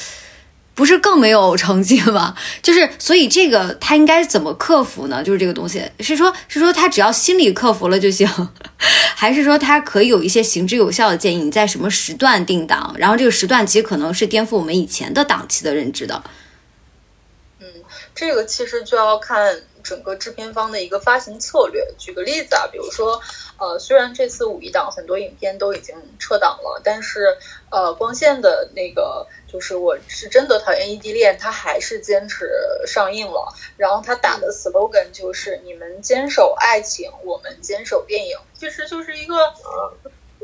[0.78, 2.36] 不是更没有成绩吗？
[2.62, 5.24] 就是，所以这个他应该怎么克服呢？
[5.24, 8.30] 就是这个东西，是说，是说他只要心理克服了就行，
[9.18, 11.38] 还是说他可以有一些行之有效的建议？
[11.38, 12.96] 你在什么时段定档？
[13.00, 16.24] 然后这个时段其实可能是颠覆我们以前的档期的认知的。
[17.60, 17.66] 嗯
[18.14, 21.82] 这个其实就要看整个制片方的一个发行策略。
[21.98, 23.20] 举个例子啊，比如说，
[23.58, 27.38] 呃，虽然这次五一档很多影片都已经撤档了，但是
[27.70, 32.50] 呃，光线的那个就是我是真的讨厌异地恋，它还是坚持
[32.86, 33.54] 上映了。
[33.78, 39.36] 然后他打的 slogan 就是“你们坚守爱情，我们坚守电影”，其实就是一个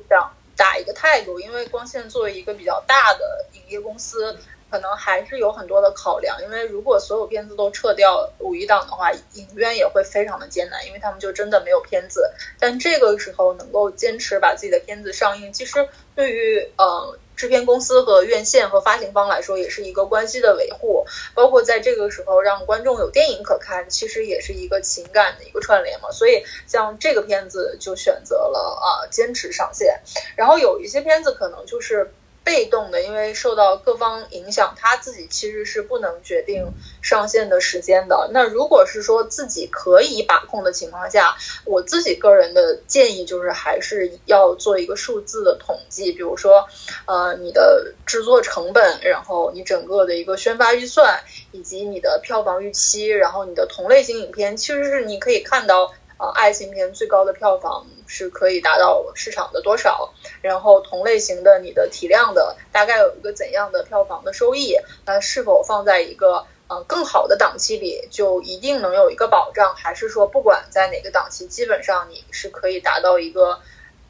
[0.10, 1.40] 这样打一个态度。
[1.40, 4.38] 因为光线作为一个比较大的影业公司。
[4.74, 12.32] 可能还是有很多的考量，因为如果所有片子都撤掉五一档的话，影院也会非常的艰难，因为他们就真的没有片子。
[12.60, 21.06] 但这个时候能够坚持把自己的片子上映，其实对于呃制片公司和院线和发行方来说，也是一个关系的维护。
[21.36, 26.10] 包括在这个时候让观众有电影可看，其实也是一个情感的一个串联嘛。
[26.10, 30.02] 所以像这个片子就选择了啊坚持上线，
[30.36, 32.12] 然后有一些片子可能就是。
[32.44, 38.30] 被动的，因为受到各方影响，他自己其实是不能决定上线的时间的。
[38.34, 46.68] 那如果是说自己可以把控的情况下，我自己个人的建议就是还是要做一个数字的统计，比如说，
[47.06, 55.94] 呃，你的制作成本，然后你整个的一个宣发预算，以及你的票房预期，然后你的同类型影片，其实是你可以看到。
[56.18, 60.14] 呃，爱情片最高的票房是可以达到市场的多少？
[60.42, 64.78] 然后同类型的你的体量的大概有一个怎样的票房的收益？
[65.06, 69.76] 那是否放在一个呃更好的档期里就一定能有一个保障？
[69.76, 73.60] 还是说不管在哪个档期，基本上你是可以达到一个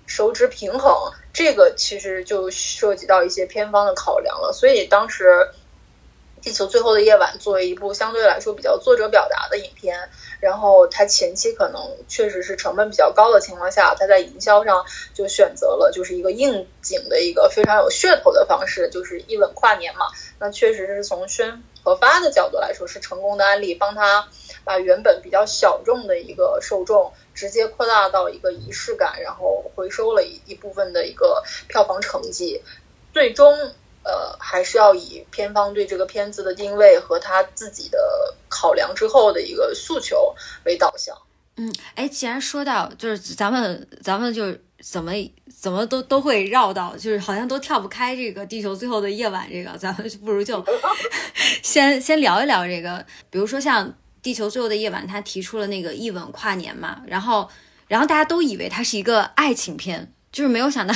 [0.06, 1.14] 收支平衡？
[1.32, 4.52] 这个其实就涉及到一些片方的考量了。
[4.54, 5.50] 所以当时
[6.44, 10.10] 《地球最后的夜晚》作为一部相对来说比较作者表达的影片。
[10.44, 20.08] 然后它前期可能确实是成本比较高的情况下，它在营销上就选择了就是一个应景的一个非常有噱头的方式，就是一吻跨年嘛。
[20.40, 24.28] 那确实是从宣和发的角度来说是成功的案例，帮他
[24.66, 32.62] 把原本比较小众的一个受众直接扩大到一个仪式感，然后回收了一一部分的一个票房成绩，
[33.14, 33.72] 最终。
[34.04, 37.98] 呃，还是要以片方对这个片子的定位和他自己的
[38.50, 40.36] 考量之后的一个诉求
[40.66, 41.18] 为导向。
[41.56, 45.14] 嗯，哎，既然说到，就是咱们咱们就是怎么
[45.56, 50.66] 怎么都都会绕到，就是好像都跳不开这个《地球最后的夜晚》这个，咱们不如就
[51.62, 53.06] 先先聊一聊这个。
[53.30, 53.88] 比如说像
[54.22, 57.48] 《地球最后的夜晚》，他提出了那个一吻跨年嘛，然后
[57.88, 60.94] 然后大家都以为它是一个爱情片，就是没有想到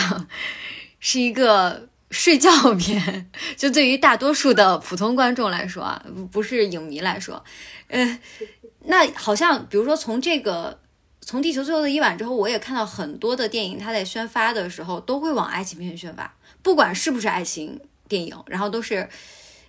[0.99, 1.87] 是一个。
[2.09, 7.43] 睡觉片， 就对于大多数的普通观众来说啊，不是影迷来说，
[7.87, 8.19] 呃，
[8.85, 10.79] 那好像比如说从这个
[11.21, 19.09] 从地球最后的一晚之后，我也看到很多的电影，它在宣发的时候都会往爱情片宣发，不管是不是爱情电影，然后都是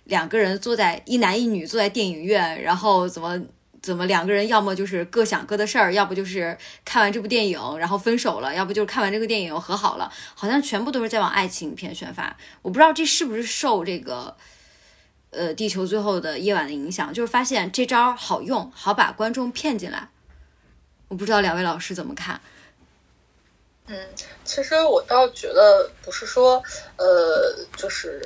[0.05, 3.37] 两个人坐在一男一女坐在电影院，然后怎么
[3.81, 12.35] 怎么两个人要么就是各想各的事儿，要不就是看完这部电影然后分手了，要不就是看完这个电影和好了，好像全部都是在往爱情片宣发。
[12.61, 14.35] 我不知道这是不是受这个
[15.31, 20.09] 呃地球最后的夜晚的影响，就是发现这招好用，好把观众骗进来。
[21.07, 22.39] 我不知道两位老师怎么看。
[23.87, 23.97] 嗯，
[24.43, 26.61] 其实我倒觉得不是说，
[26.97, 28.21] 呃，就是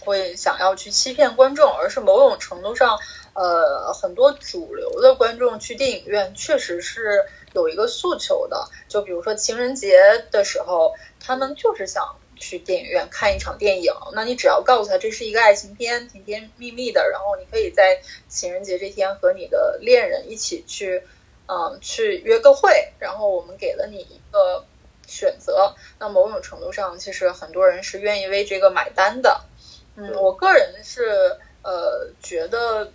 [0.00, 2.98] 会想要去欺骗观众，而是某种程度上，
[3.40, 7.24] 呃，很多主流的观众去电影院确实是
[7.54, 8.68] 有一个诉求的。
[8.86, 9.98] 就比如说情人节
[10.30, 13.94] 的时候，他们就是想去电影院看一场电影。
[14.12, 21.02] 那你只要告诉他这是一个爱情片，甜甜蜜蜜的，然后你可以在情人节这天和你的恋人一起去，
[21.46, 24.64] 嗯，去约个会，然后我们给了你一个。
[25.06, 29.40] 选择，那某种程度上，其实很多人是愿意为这个买单的。
[29.96, 32.92] 嗯，我个人是呃觉得，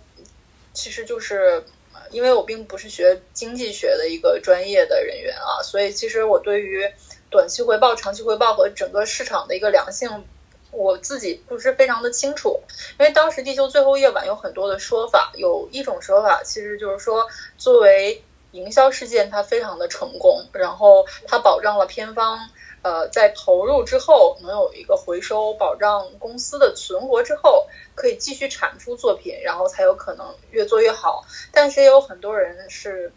[0.76, 1.64] 其实就是
[2.10, 6.88] 因为我并不是学经济学的一个专业的人员啊，所以其实我对于
[7.30, 10.24] 短期回报、长期回报和整个市场的一个良性，
[10.70, 12.60] 我自己不是非常的清楚。
[13.00, 17.26] 因为当时《地球最后夜晚》有很多的说法，有一种说法其实就是说，
[17.58, 22.50] 作为营销事件它非常的成功，然后它保障了片方
[22.86, 31.26] 呃在投入之后能有一个回收，保障公司的存活之后可以继续产出作品，然后才有可能越做越好。
[31.50, 33.12] 但是也有很多人是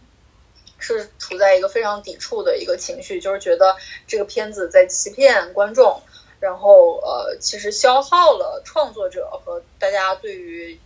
[0.79, 3.75] 是处在一个非常抵触的一个情绪，就是觉得
[4.07, 6.01] 这个片子在欺骗观众，
[6.39, 10.79] 然后呃其实消耗了创作者和大家对于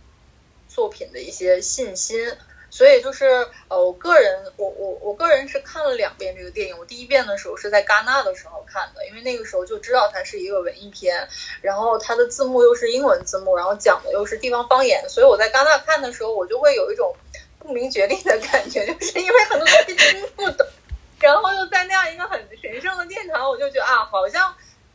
[0.68, 2.36] 作品的一些信心。
[2.74, 3.24] 所以就是
[3.68, 6.76] 呃，我个人，我我我个人是看了两遍这个电影。
[6.76, 11.28] 我第一遍的时候是在戛纳的时候看的，因为那个时候就知道它是一个文艺片，
[11.62, 17.14] 然后它的字幕又是英文字幕，然后讲的又是地方方言，所以我在戛纳看的时候，我就会有一种
[17.60, 20.66] 不明觉厉的感觉， 就是因为很多东西听不懂，
[21.20, 24.53] 然后又在那样一个很神圣的殿堂，我就觉得啊，好像。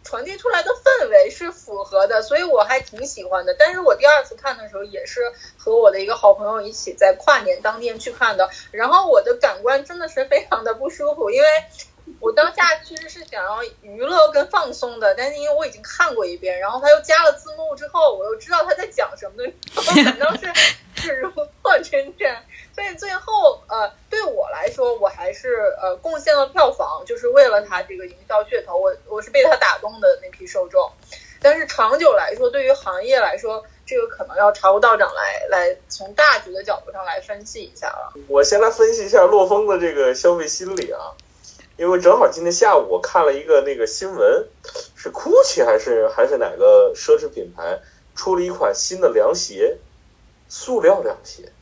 [0.09, 3.55] 传递出来的氛围是符合的，所以我还挺喜欢的。
[3.59, 5.21] 但是我第二次看的时候，也是
[5.55, 8.49] 和我的一个好朋友一起在跨年当天去看的。
[8.71, 11.47] 然后我的感官真的是非常的不舒服，因为
[12.19, 20.51] 我当下其实是想要娱乐跟放松的，但是因为我已经看过一遍，然后他又加了字幕之后，我又知道他在讲什么的，反正是
[20.99, 22.35] 是如破真正。
[22.75, 30.91] 所以最后，呃，对我来说，我还是呃贡献了票房，就是为了它这个营销噱头，我我是被它打动的那批受众。
[31.41, 38.13] 但是长久来说，对于行业来说，这个可能要茶务道长来来从大局的角度上来分析一下了。
[38.27, 41.15] 我先来分析一下洛风的这个消费心理啊，
[41.77, 44.47] 因为正好今天下午我看了一个那个新闻，
[44.95, 47.79] 是 GUCCI 还是还是哪个奢侈品牌
[48.15, 49.77] 出了一款新的凉鞋，
[50.49, 51.53] 塑料凉鞋。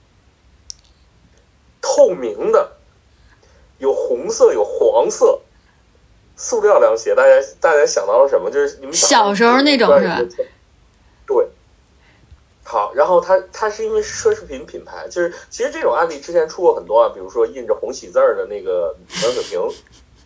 [1.80, 2.78] 透明的，
[3.78, 5.42] 有红色，有黄色，
[6.36, 7.14] 塑料凉鞋。
[7.14, 8.50] 大家大家想到了什么？
[8.50, 10.20] 就是你们小时候那种是吧？
[11.26, 11.48] 对。
[12.64, 19.62] 好，然后它它是因为奢侈品品牌，就是其实这种案例之前出过很多啊，比如说印着红喜字儿的那个暖水瓶，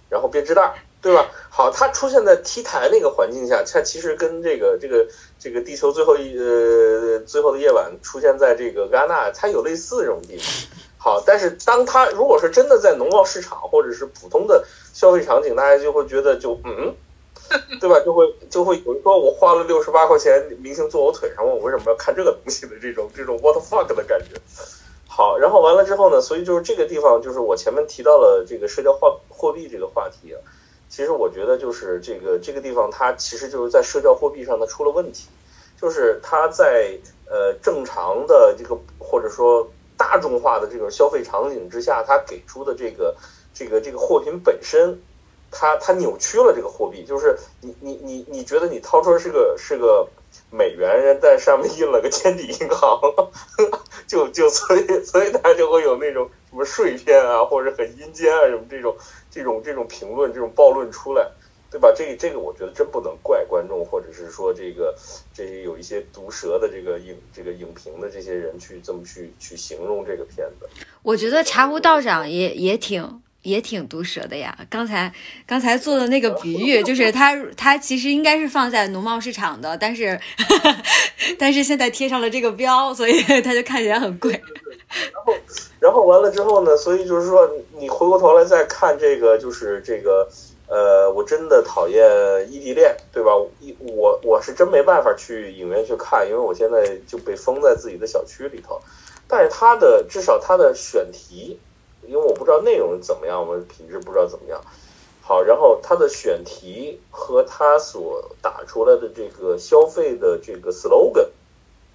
[0.09, 1.31] 然后编织袋，对吧？
[1.49, 5.07] 好，它出现在 T 台那个环境下，它其实跟这个这个
[5.39, 10.45] 这个地球最后一呃最后的夜晚出现在这个戛纳，它有类似这种地方。
[10.97, 16.93] 好，但是当他如果是真的在农贸市场或者是普通的消费场景，大家就会觉得就嗯，
[17.79, 17.99] 对吧？
[18.05, 24.39] 就会就会有人说我花了六十八块钱，明星坐我腿上，问我为什么要看这个东西的这种这种 what fuck 的感觉。
[25.07, 30.35] 好，然后完了之后呢，所以就是这个地方，就是我前面提到了这个社交化货币这个话题，
[30.91, 35.29] 其实我觉得就是这个这个地方它其实就是在社交货币上它出了问题，
[35.81, 39.71] 就是它在呃正常的这个或者说。
[39.97, 43.15] 大众化的这种消费场景之下，它给出的这个
[43.53, 44.99] 这个这个货品本身，
[45.51, 50.07] 它它扭曲了这个货币，就是你你你你觉得你掏出来是个是个
[50.49, 52.99] 美元，人在上面印了个天地银行，
[54.07, 58.97] 就就所以所以它就会有那种什么碎片啊，或者很阴间啊什么这种
[59.31, 61.31] 这种这种评论这种暴论出来。
[61.71, 61.89] 对吧？
[61.95, 64.93] 这这个我觉得真不能怪观众，或者是说这个
[65.33, 70.67] 这些有一些毒舌的这个影这个影评的这些人去这么去去形容这个片子。
[71.01, 74.53] 我觉得茶壶道长也也挺也挺毒舌的呀。
[74.69, 75.13] 刚才
[75.47, 80.19] 刚才做的那个比喻，就是他他其实应该是放在农贸市场的，但是
[81.39, 84.41] 但是现在贴上了这个标，所以 他就看起来很贵。
[85.11, 85.33] 然后
[85.79, 86.75] 然后完了之后呢？
[86.77, 90.27] 所以就是说，你回过头来再看这个，就是这个。
[90.67, 93.31] 呃，我真的讨厌异地恋，对吧？
[93.59, 98.79] 一我我是真没办法去影院去看，因为我现在就被封在自己的小区里头。
[99.27, 101.59] 但是他的至少他的选题，
[102.07, 104.61] 因为我不知道内容怎么样，我品质不知道怎么样。
[105.21, 111.27] 好，然后他的选题和他所打出来的这个消费的这个 slogan，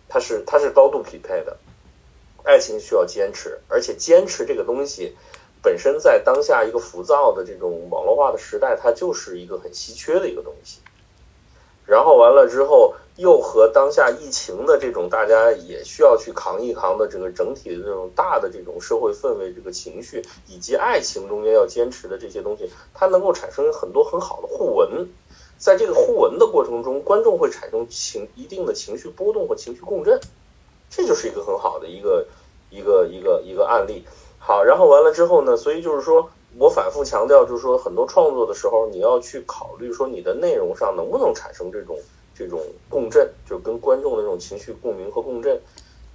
[0.07, 1.57] 它是它是高度匹配的。
[2.47, 5.15] 爱情需要坚持，而且坚持这个东西。
[5.63, 10.79] 本身在当下一个浮躁的这种网络化的时代，它就是一个很稀缺的一个东西。
[11.85, 25.09] 然后完了之后，又和当下疫情的这种大家也需要去扛一扛的这个整体的这种大的这种社会氛围、这个情绪以及爱情中间要坚持的这些东西，它能够产生很多很好的互文。
[25.59, 30.21] 在这个互文的过程中，观众会产生情一定的情绪波动和情绪共振，
[30.91, 32.27] 这就是一个很好的一个
[32.77, 34.05] 一个一个一个案例。
[34.39, 35.57] 好，然后完了之后呢？
[35.57, 41.99] 所以就是说我反复强调，就是说很多创作的时候，你要去考虑说你的内容上能不能产生这种
[42.35, 45.61] 这种共振，就跟观众的这种情绪共鸣和共振。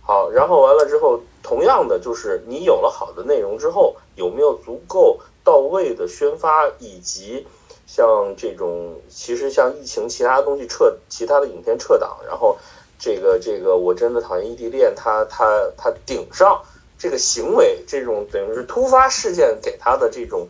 [0.04, 7.46] 好，然后完了之后，同样的就是你有了好的内容之后，有没有足够到位的宣发，以及
[7.86, 12.58] 像这种其实像疫情其他东西撤，其他的影片撤档，然后
[13.02, 15.46] 这个这个我真的讨厌异地恋，他他
[15.76, 16.62] 他顶上。
[17.04, 20.48] 这个行为，这种等于是突发事件给他的这种，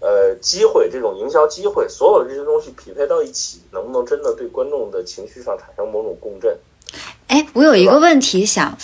[0.00, 6.58] 呃，机会，这种营销机会，所有的这些东西匹配到一起，能不能真的对观众的情绪上产生某种共振？
[7.28, 8.76] 哎，我有一个问题想，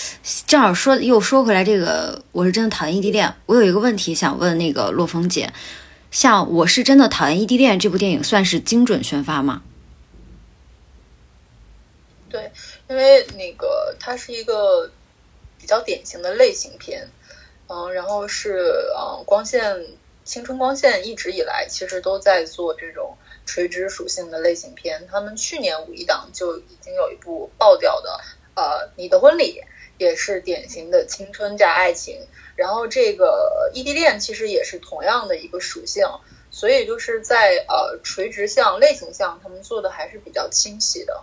[0.47, 3.35] 正好说又说回来，这个我是真的讨厌异地恋。
[3.45, 5.53] 我有一个问题想问那个洛风姐，
[6.11, 9.61] 像我是真的讨厌异地恋这部电影，算是精准宣发吗？
[12.31, 12.51] 对，
[12.91, 14.91] 因为那个它是一个。
[15.63, 17.11] 比较典型的类型片，
[17.69, 19.89] 嗯，然后是嗯，光线
[20.25, 25.07] 青春光线一直以来其实都在做这种垂直属性的类型片。
[25.07, 28.21] 他们去年五一档就已经有一部爆掉的，
[28.55, 29.63] 呃，你的婚礼
[29.99, 32.27] 也是典型的青春加爱情。
[32.57, 36.07] 然后这个异地恋其实也是同样的一个属性，
[36.51, 41.23] 所以就是在呃垂直向类型向，他们做的还是比较清晰的。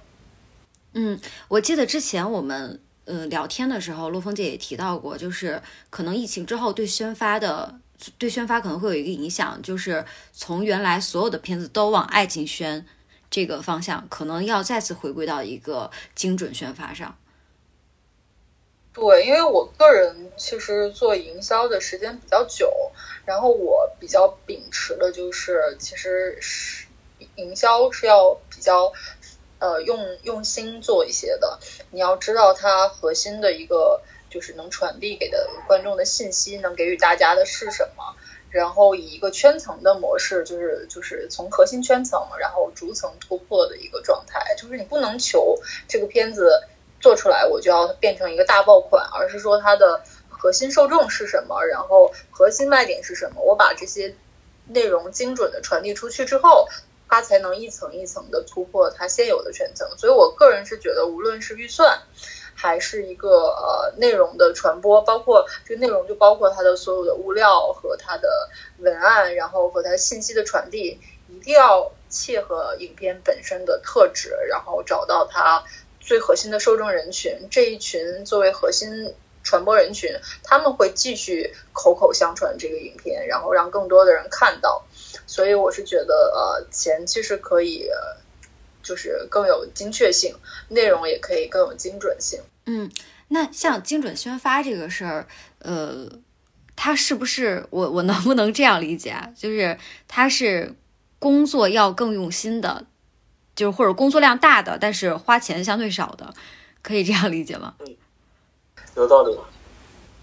[0.98, 2.82] 嗯，我记得之前我们。
[3.10, 7.80] 呃，聊天的时候，陆峰姐也提到过，就是可能疫情之后对宣发的
[8.18, 12.86] 对宣发可能会有一个影响，就是从原来所有的片子都往爱情宣
[13.32, 17.18] 这个方向，可能要再次回归到一个精准宣发上。
[18.92, 22.70] 对，因为我个人其实做营销的时间比较久，
[23.24, 26.88] 然后我比较秉持的就是，其实是
[27.36, 28.92] 营销是要比较。
[29.60, 38.16] 呃，用用心做一些的，你要知道它核心的一个就是能传递给的观众的信息，能给予大家的是什么，
[38.52, 46.62] 然后以一个圈层的模式，就是就是从核心圈层，然后逐层突破的一个状态，就是你不能求这个片子
[47.00, 54.14] 做出来我就要变成一个大爆款，而是说它的核心受众是什么，然后核心卖点是什么，我把这些
[54.68, 56.68] 内容精准的传递出去之后。
[57.10, 62.02] 它才能一层一层的突破它现有的圈层，所以我个人是觉得，无论是预算，
[62.54, 68.50] 还是一个呃内容的传播，包括这个内容就包括它的所有的物料和它的
[68.80, 71.00] 文案，然后和它信息的传递，
[71.30, 75.64] 一定要切合影片本身的特质，然后找到它
[76.00, 84.84] 最核心的受众人群，这一群作为核心传播人群，他们会继续口口相传这个影片，然后让更多的人看到。
[85.26, 87.90] 所以我是觉得，呃，钱其实可以，
[88.84, 90.36] 就是更有精确性，
[90.70, 92.40] 内容也可以更有精准性。
[92.66, 92.92] 嗯，
[93.30, 95.28] 那像精准宣发这个事儿，
[95.60, 96.08] 呃，
[96.76, 99.30] 它是不是我我能不能这样理解啊？
[99.36, 100.74] 就是它是
[101.20, 102.86] 工作要更用心的，
[103.56, 106.34] 就是或者工作量大的，但是花钱相对少的，
[106.82, 107.74] 可以这样理解吗？
[107.80, 107.96] 嗯，
[108.96, 109.38] 有道理。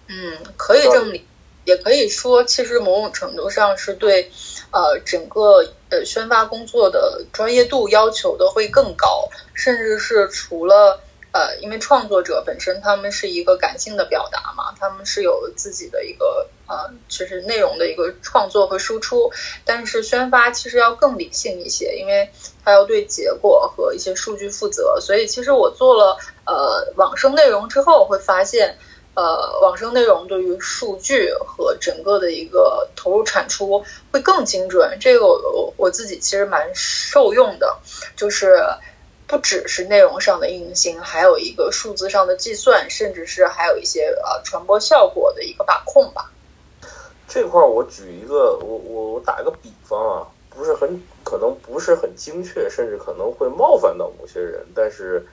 [0.06, 1.26] 嗯，可以这么理，
[1.64, 4.30] 也可以说，其实某种程度上是对。
[4.74, 11.00] 呃，整个呃宣发工作的专业度要求的会更高，甚至是除了
[11.30, 19.30] 呃，因为创作者本身他们是一个感性的表达嘛，他们是有自己的一个呃，就是内容的一个创作和输出，
[19.64, 22.30] 但是宣发其实要更理性一些，因为
[22.64, 28.76] 它要对结果和一些数据负责，所以其实我做了呃网生内容之后会发现。
[29.14, 37.78] 呃，网生内容对于数据和整个的一个投入产出会更精准，这个我我自己其实蛮受用的，
[38.16, 38.58] 就是
[39.28, 46.32] 不只是内容上的硬性，还有一个数字上的计算，甚至是还有一些呃传播效果的一个把控吧。
[47.28, 55.24] 这块儿我举一个，我我我打一个比方啊，不是很可能不是很精确，甚至可能会冒犯到某些人，但是。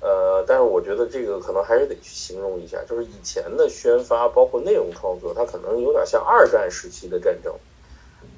[0.00, 7.54] 呃，但是我觉得这个可能还是得去形容一下，就是以前的宣发，包括内容创作，它可能有点像二战时期的战争，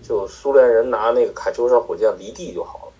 [0.02, 2.92] 就苏联人拿那个卡秋莎火箭离地就好了，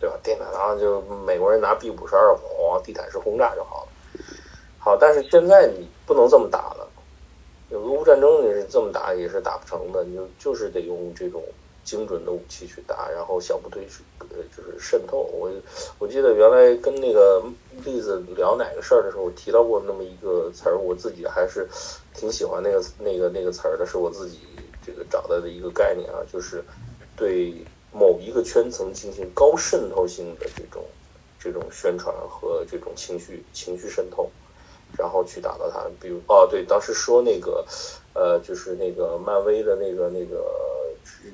[0.00, 0.18] 对吧？
[0.22, 3.88] 电然后就美国人拿 B 五十二往地毯式轰炸就好了。
[4.78, 6.88] 好，但是现在你不能这么打了，
[7.70, 11.42] 俄乌战争你是这么打也是打不成的，你就就是得用这种。
[11.86, 15.18] 精准的武器去打，然后小部队去呃就是渗透。
[15.32, 15.48] 我
[16.00, 17.42] 我记得原来跟那个
[17.84, 21.68] 栗子聊哪个事儿的时候，我提到过那么一个词儿，我自己还是
[22.12, 24.40] 挺喜欢那个那个那个词儿的，是我自己
[24.84, 26.64] 这个找到的一个概念啊，就是
[27.16, 27.54] 对
[27.92, 30.82] 某一个圈层进行高渗透性的这种
[31.38, 34.28] 这种宣传和这种情绪情绪渗透，
[34.98, 35.86] 然后去打到他。
[36.00, 37.64] 比如哦，对，当时说那个
[38.12, 40.44] 呃，就是那个漫威的那个那个。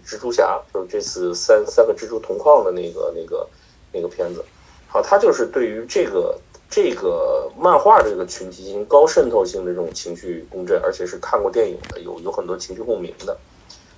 [0.07, 3.49] 蜘蛛侠就是这次三三个蜘蛛同框的那个那个
[3.93, 4.45] 那个片子，
[4.89, 6.39] 好，他就是对于这个
[6.71, 13.37] 这个漫画这个群体进行高渗透性的这种情绪共振，而且是看过电影的，有有很多情绪共鸣的。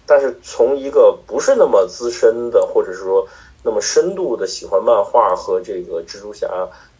[0.06, 3.26] 但是从一个不是那么资深的，或者是说
[3.62, 6.46] 那么深度的喜欢漫画和这个蜘蛛侠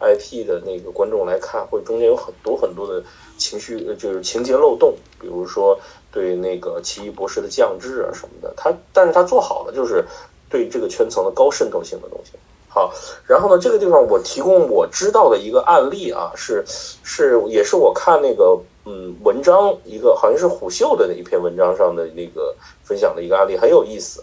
[0.01, 3.05] IP 的那个观众来看，会中间有很多很多的
[3.39, 5.79] 情绪，就是情节漏洞，比如说。
[6.15, 10.05] 对那个奇异博士的降智啊什么的，他但是他做好了，就是
[10.49, 12.31] 对这个圈层的高渗透性的东西。
[12.69, 12.95] 好，
[13.27, 16.63] 然后呢，这个地方我提供我知道的一个案例啊，是
[17.03, 22.55] 是也是我看那个嗯文章一个好像是虎嗅的那一篇文章上的那个
[22.85, 24.23] 分享的一个案例很有意思，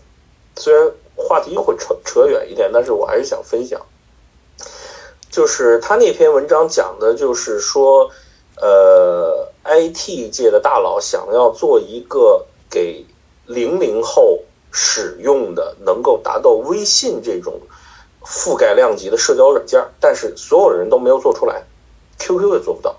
[0.55, 3.82] 虽然话题会扯扯远一点，但是我还是想分享。
[5.30, 8.12] 就是他那篇文章讲的就是说，
[8.62, 9.47] 呃。
[9.64, 13.05] IT 界的大佬想要做一个给
[13.45, 14.39] 零零后
[14.72, 17.62] 使用的，能够达到微信这种
[18.26, 21.64] 覆盖量级的社交软件，但是所有人都没有做出来
[22.18, 22.97] ，QQ 也做不到，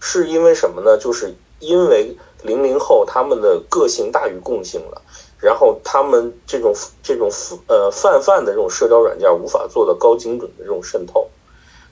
[0.00, 0.98] 是因为什么呢？
[0.98, 5.00] 就是因为零零后他们的个性大于共性了，
[5.38, 7.30] 然后他们这种这种
[7.68, 11.30] 呃泛泛的这种社交软件无法做到高精准的这种渗透。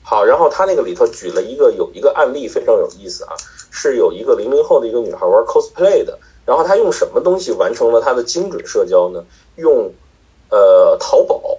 [0.05, 3.33] 好，然后他那个里头举了一个有一个案例非常有意思啊，
[3.71, 9.23] 是有一个零零后的一个女孩玩 cosplay 的，然后她用什么东西完成了她的精准社交呢？
[9.55, 9.93] 用
[10.49, 11.57] 呃淘宝，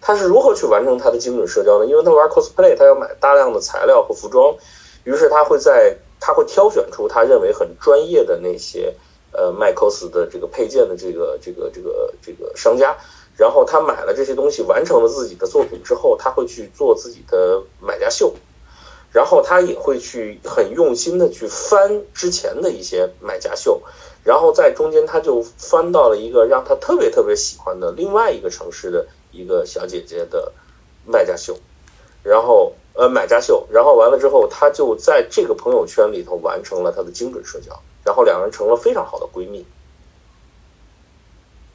[0.00, 1.86] 她是如何去完成她的精准社交呢？
[1.86, 4.56] 因为她玩 cosplay，她要买大量的材料和服装，
[5.04, 8.94] 于是她会在她会挑选出她认为很专业的那些
[9.32, 12.96] 呃卖 cos 的这个配件的这个这个这个这个商家。
[13.42, 18.36] 然后他买了这些东西，完成了自己的作品之后，他会去做自己的买家秀，
[19.10, 23.82] 然后他也会去很用心的去翻之前的一些买家秀，
[24.22, 30.52] 然后在中间他就翻到了一个让他特别特别喜欢的另外一个城市的一个小姐姐的
[31.04, 31.58] 卖家秀，
[32.22, 39.66] 然后呃买家秀，然后完了之后，他就在这个朋友圈里头完成了他的精准社交，然后两人成了非常好的闺蜜。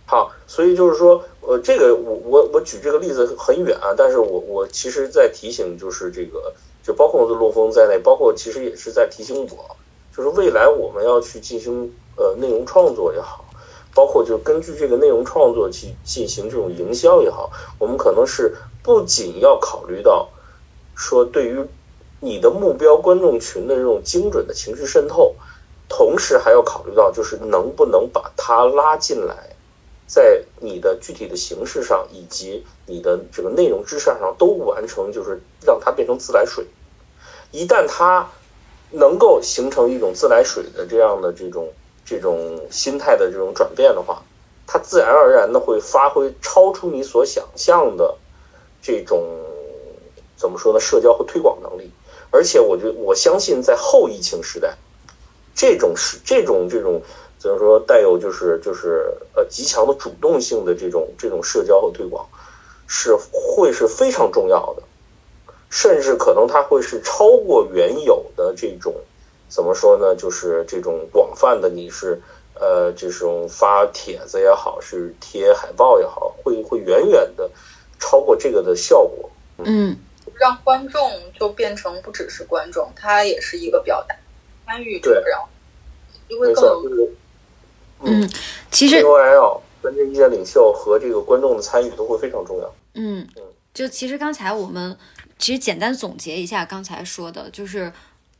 [0.10, 9.78] 好，所以就是说，呃，这个我我我举这个例子很远啊，但是我我其实在提醒，就是这个，就包括洛风在内，包括其实也是在提醒我，
[10.14, 13.46] 就是未来我们要去进行呃内容创作也好，
[13.96, 20.28] 包括就根据这个内容创作去进行这种营销也好，我们可能是不仅要考虑到
[20.96, 21.66] 说对于
[22.20, 25.34] 你的目标观众群的这种精准的情绪渗透，
[25.88, 29.56] 同时还要考虑到就是能不能把它拉进来。
[30.08, 36.66] 在你的具体的形式上，以及你的这个内容之上上都完成，就是让它变成自来水。
[37.52, 38.30] 一旦它
[38.92, 41.74] 能够形成一种自来水的这样的这种
[42.06, 44.24] 这种心态的这种转变的话，
[44.66, 48.18] 它自然而然的会发挥超出你所想象的
[48.82, 49.22] 这种
[50.38, 50.80] 怎么说呢？
[50.80, 51.92] 社交和推广能力。
[52.32, 54.78] 而且，我觉我相信，在后疫情时代，
[55.54, 57.02] 这种是这种这种。
[57.40, 57.80] 怎么说？
[57.80, 62.28] 带有就是就是呃极强的主动性的这种这种社交和推广，
[62.88, 64.84] 是会是非常重要的，
[65.70, 68.96] 甚至可能它会是超过原有的这种
[69.48, 70.16] 怎么说呢？
[70.16, 72.22] 就是这种广泛的你是
[72.56, 77.52] 呃这种发帖子也好，是贴海报也好，会会远远的
[78.00, 79.30] 超过这个的效果。
[79.60, 79.96] 嗯，
[80.34, 84.16] 让观众就变成不只是观众，他也是一个表达
[84.66, 85.48] 参与者，然后
[86.28, 87.10] 因为更有。
[88.02, 88.30] 嗯，
[88.72, 92.74] 其实 KOL 跟这意见领袖和这个观众的参与都会非常重要。
[92.94, 93.44] 嗯嗯，
[93.74, 94.98] 就其实刚才我们
[95.38, 97.92] 其实简单总结一下刚才说的，就是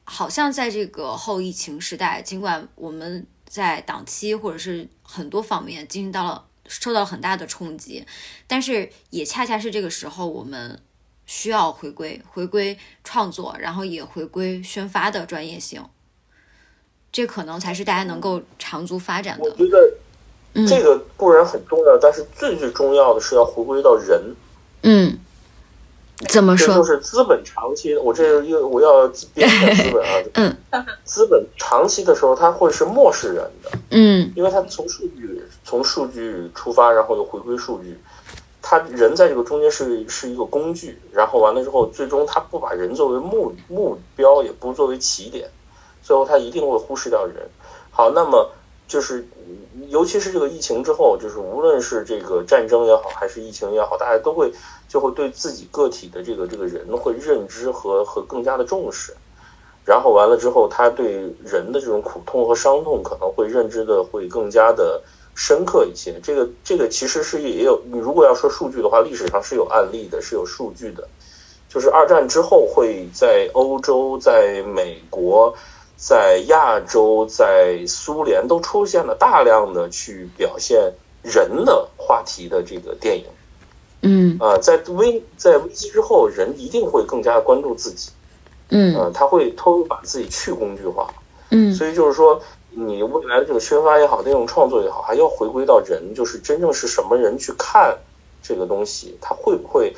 [0.04, 8.06] 好像在这个后疫情时代，尽管我们在档期或者是很多方面进行到了受到很大的冲击。
[8.48, 10.80] 但是也恰恰是这个时候，我们
[11.26, 15.84] 需要回归回归创作，然后也回归宣发的专业性。
[17.18, 19.44] 这可能才是大家能够长足发展的。
[19.44, 19.92] 我觉得
[20.68, 24.36] 这个固然很重要，但是最最重要的是要回归到人。
[24.84, 25.18] 嗯，
[26.30, 26.76] 怎么说？
[26.76, 30.24] 就是资本长期，我这又我要变成资本啊。
[30.70, 33.72] 嗯，资本长期的时候，它会是漠视人的。
[33.90, 37.98] 嗯，因为它从数据从数据出发，然后又回归数据。
[38.62, 45.50] 他人在这个中间是是一个工具，然后完了之后，最终他不把人作为目目标，也不作为起点。
[46.08, 47.50] 最后，他一定会忽视掉人。
[47.92, 48.50] 好，那么
[48.88, 49.28] 就是，
[49.90, 54.54] 尤其是这个疫情之后，就是无论是这个战争也好，还是疫情也好，大家都会
[54.88, 59.14] 就会对自己个体的这个这个人会认知和和更加的重视。
[59.84, 65.02] 然后完了之后，他对人的这种苦痛和伤痛可能会认知的会更加的
[65.36, 66.18] 深刻一些。
[66.24, 71.06] 这个这个其实是也有，你如果要说数据的话，历史上是有案例的，是有数据的。
[71.68, 75.54] 就是二战之后会在欧洲，在美国。
[75.98, 80.94] 在亚洲，在苏联都出现了大量的去表现
[81.24, 83.26] 人的话题的这个电影，
[84.04, 84.38] 嗯。
[84.40, 88.12] 啊，在危在危机之后，人一定会更加关注自己，
[88.70, 89.12] 嗯。
[89.12, 91.12] 他会偷偷把自己去工具化，
[91.50, 92.40] 嗯，所以就是说，
[92.70, 97.98] 你未来的这个宣发也好，内容创作也好，还要回归到人，就是真正是什么人去看
[98.44, 99.96] 这个东西，他会不会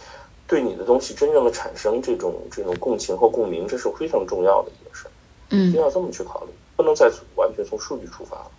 [0.47, 5.05] 对你的东西真正的产生这种这种共情和共鸣，这是非常重要的一个事。
[5.05, 5.08] 儿。
[5.49, 8.51] 嗯，一定要这么去考虑，不能再完全从数据出发了。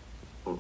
[0.47, 0.59] 嗯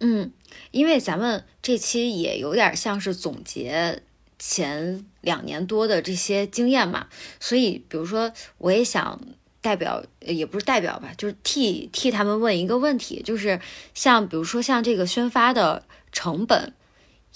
[0.00, 0.32] 嗯，
[0.70, 4.02] 因为咱们这期也有点像是总结
[4.38, 7.06] 前两年多的这些经验嘛，
[7.40, 9.18] 所以比如说，我也想
[9.62, 13.58] 代表，也不是代表吧，就是替替他们问一个问题，就是
[13.94, 16.74] 像比如说像这个宣发的成本，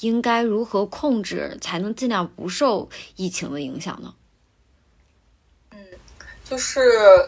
[0.00, 4.14] 应该如何控制才能尽量不受疫情的影响呢？
[6.50, 6.80] 就是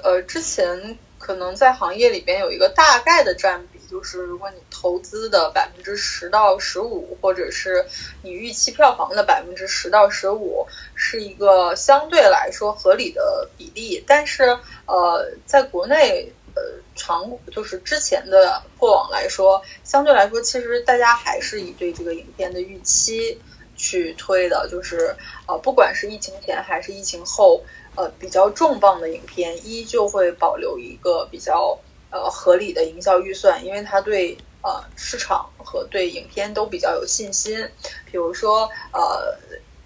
[0.02, 7.86] 呃，之前可能在行业里边有一个大概的占比，就是如果你投资的百分之十到十五，或者是
[8.22, 10.66] 你预期票房的百分之十到十五，
[10.96, 14.02] 是一个相对来说合理的比例。
[14.04, 16.62] 但是呃，在国内呃
[16.96, 23.40] 长就是之前的过往来说，相对来说，其实大家还是以对这个影片的预期
[23.76, 25.14] 去推的，就是
[25.46, 27.62] 呃，不管是疫情前还是疫情后。
[27.94, 31.78] 呃，比较重磅的影片依旧会保留一个比较
[32.10, 37.68] 呃合理的营销预算，因为它对呃市场和对影片都比较有信心。
[38.10, 39.36] 比如说呃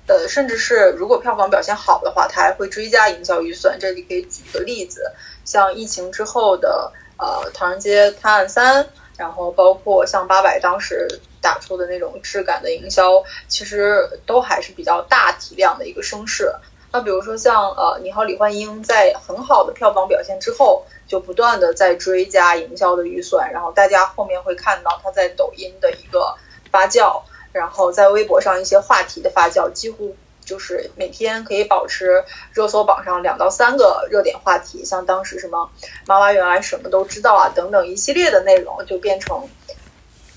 [0.06, 3.76] 呃，甚至是如果票房表现好的话，它还会追加营销预算。
[3.80, 5.10] 这里可以举个例子，
[5.44, 8.84] 像疫情之后的呃《唐人街探案三》，
[9.18, 16.54] 然后包括像八佰当时打出的那种质感的营销，其实都还是比较大体量的一个声势。
[16.96, 26.36] 那比如说像呃，你好，李焕英在很好的票房表现之后，就不断的在追加营销的预算，然后大家后面会看到他在抖音的一个
[26.70, 27.20] 发酵，
[27.52, 32.24] 然后在微博上一些话题的发酵，几乎就是每天可以保持
[32.54, 35.70] 热搜榜上两到三个热点话题，像当时什么
[36.06, 39.46] 妈妈原来什么都知道啊等等一系列的内容，就变成。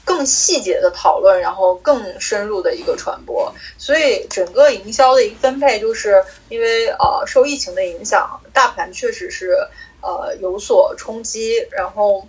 [0.10, 9.56] 更细节的讨论，然后更深入的一个传播，所以整个营销的一个分配，就是因为呃受疫情的影响，大盘确实是
[10.02, 12.28] 呃有所冲击，然后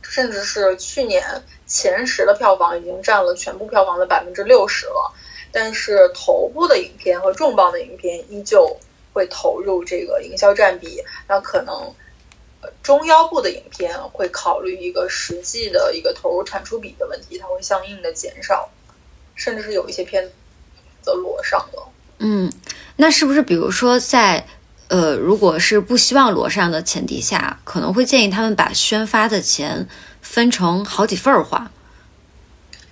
[0.00, 5.12] 甚至是去年前十的票房已经占了全部票房的百分之六十了，
[5.50, 8.76] 但是头部的影片和重磅的影片依旧
[9.12, 11.92] 会投入这个营销占比，那可能。
[12.82, 18.70] 中腰部的影片会考虑一个实际的一个投入产出比的问题，它会相应的减少，
[19.34, 20.30] 甚至是有一些片
[21.02, 21.88] 子裸上了。
[22.18, 22.52] 嗯，
[22.96, 24.46] 那是不是比如说在
[24.88, 29.88] 呃，如果是不希望裸上的前提下，可能会建议他们把宣发的钱
[30.20, 31.70] 分成好几份儿花？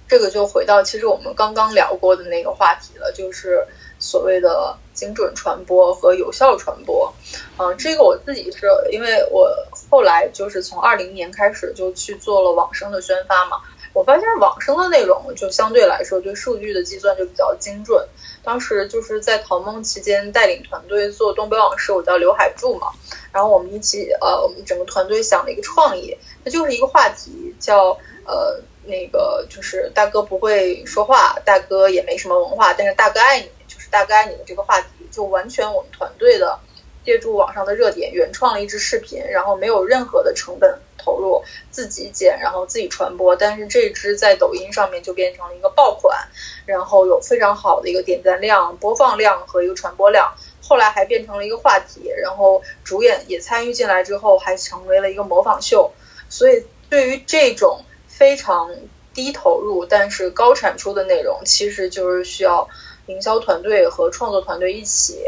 [0.09, 3.67] 这个就回到其实我们刚刚聊过的那个话题了，就是
[3.99, 4.77] 所谓的。
[5.01, 7.15] 精准传播和有效传播，
[7.57, 9.51] 嗯，这个我自己是因为我
[9.91, 13.63] 后来就是从二零年开始就去做了网生的宣发嘛，
[13.95, 18.07] 我发现网生的内容就相对来说对数据的计算就比较精准。
[18.45, 22.89] 当时就是在淘梦期间带领团队做东北往事，我叫刘海柱嘛，
[23.33, 27.97] 然后我们一起呃，我们整个团队想了一个创意，那就是一个话题叫
[28.27, 33.49] 呃那个就是大哥不会说话，大哥也没什么文化，但是大哥爱你。
[33.91, 36.61] 大概你的这个话题就完全我们团队的
[37.05, 43.35] 借助网上的热点原创了一支视频，然后没有任何的成本投入，自己剪，然后自己传播。
[43.35, 46.29] 但是这支在抖音上面就变成了一个爆款，
[46.67, 50.35] 然后有非常好的一个点赞量、播放量和一个传播量。
[50.63, 55.93] 后来还变成了一个话题，然后主演也参与进来之后，还成为了一个模仿秀。
[56.29, 58.71] 所以对于这种非常
[59.13, 62.69] 低投入但是高产出的内容，其实就是需要
[63.11, 65.19] 营销团队和创作团队一起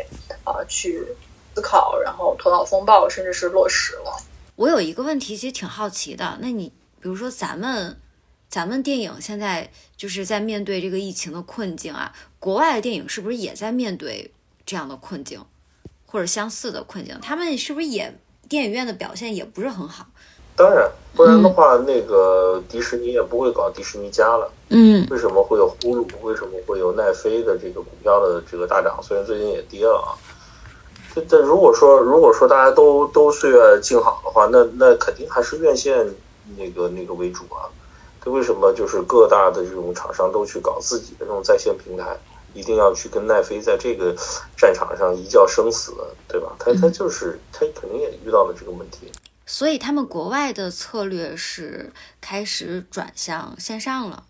[0.45, 1.05] 啊去
[1.55, 4.17] 思考，然后头脑风暴，甚至是落实了。
[4.57, 6.39] 我有一个问题，其实挺好奇的。
[6.41, 6.69] 那你
[7.01, 7.99] 比如说咱们，
[8.49, 14.33] 咱们电影现在就是在面对这个疫情的困境啊，国外的电影是不是也在面对
[14.65, 15.45] 这样的困境，
[16.07, 17.19] 或者相似的困境？
[17.21, 18.15] 他们是不是也
[18.49, 20.07] 电影院的表现也不是很好？
[20.55, 24.51] 当然，不然的话，那个迪士尼也不会搞迪士尼家了。
[24.69, 26.07] 嗯为什么会有呼噜？
[26.23, 28.99] 为什么会有奈飞的这个股票的这个大涨？
[29.03, 30.17] 虽然最近也跌了啊。
[31.15, 36.07] 这这如果说如果说大家都都岁月静好的话，那那肯定还是院线
[36.57, 37.69] 那个那个为主啊。
[38.25, 42.17] 这为什么就是各大的这种厂商都去搞自己的这种在线平台，
[42.55, 44.15] 一定要去跟奈飞在这个
[44.57, 45.93] 战场上一较生死，
[46.29, 46.53] 对吧？
[46.59, 49.11] 他他就是他肯定也遇到了这个问题。
[49.53, 51.93] 所以他们国外的策略是
[52.23, 54.25] 开始转向线上了。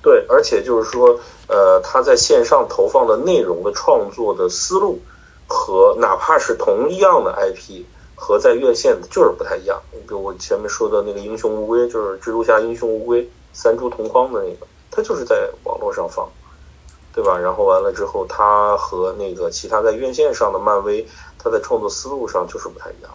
[0.00, 1.18] 对，而且就是说，
[1.48, 5.00] 呃，他在线上投放的内容的创作的思路，
[5.48, 7.82] 和哪怕是同一样的 IP，
[8.14, 9.82] 和在院线就是不太一样。
[9.92, 16.30] 你比如我前面说的那个《英雄无归》，就是《蜘蛛侠：英雄无归》三株同框的那个，它就是在网络上放，
[17.12, 17.36] 对吧？
[17.36, 21.04] 然后完了之后，它和那个其他在院线上的漫威，
[21.36, 23.10] 它在创作思路上就是不太一样。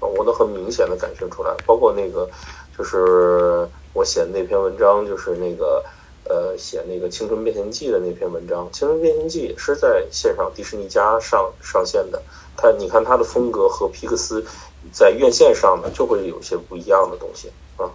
[0.00, 2.28] 啊，我都很明显的感受出来，包括那个，
[2.76, 5.84] 就是我写的那篇文章，就是那个。
[6.30, 12.22] 呃，写那个《青春变形记》的那篇文章，《青春变形记》也是在线上迪士尼家上上线的。
[12.54, 14.44] 它，你看它的风格和皮克斯
[14.92, 17.88] 在院线上呢，就会有些不一样的东西啊。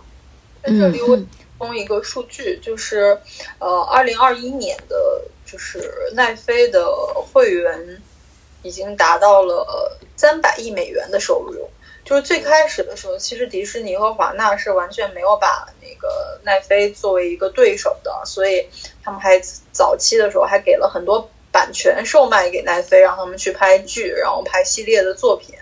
[0.64, 1.26] 在这里我补
[1.60, 3.20] 充一个数据，就是
[3.60, 6.88] 呃，二零二一年的，就是奈飞的
[7.32, 8.02] 会员
[8.64, 11.70] 已经达到了三百亿美元的收入。
[12.06, 18.68] 就是最开始的时候，其实迪士尼和华纳是完全没有把那个奈飞作为一个对手的，所以
[19.04, 19.42] 他们还
[19.72, 25.56] 早期的时候还给了很多版权售卖给奈飞，让他们去拍剧，然后拍系列的作品。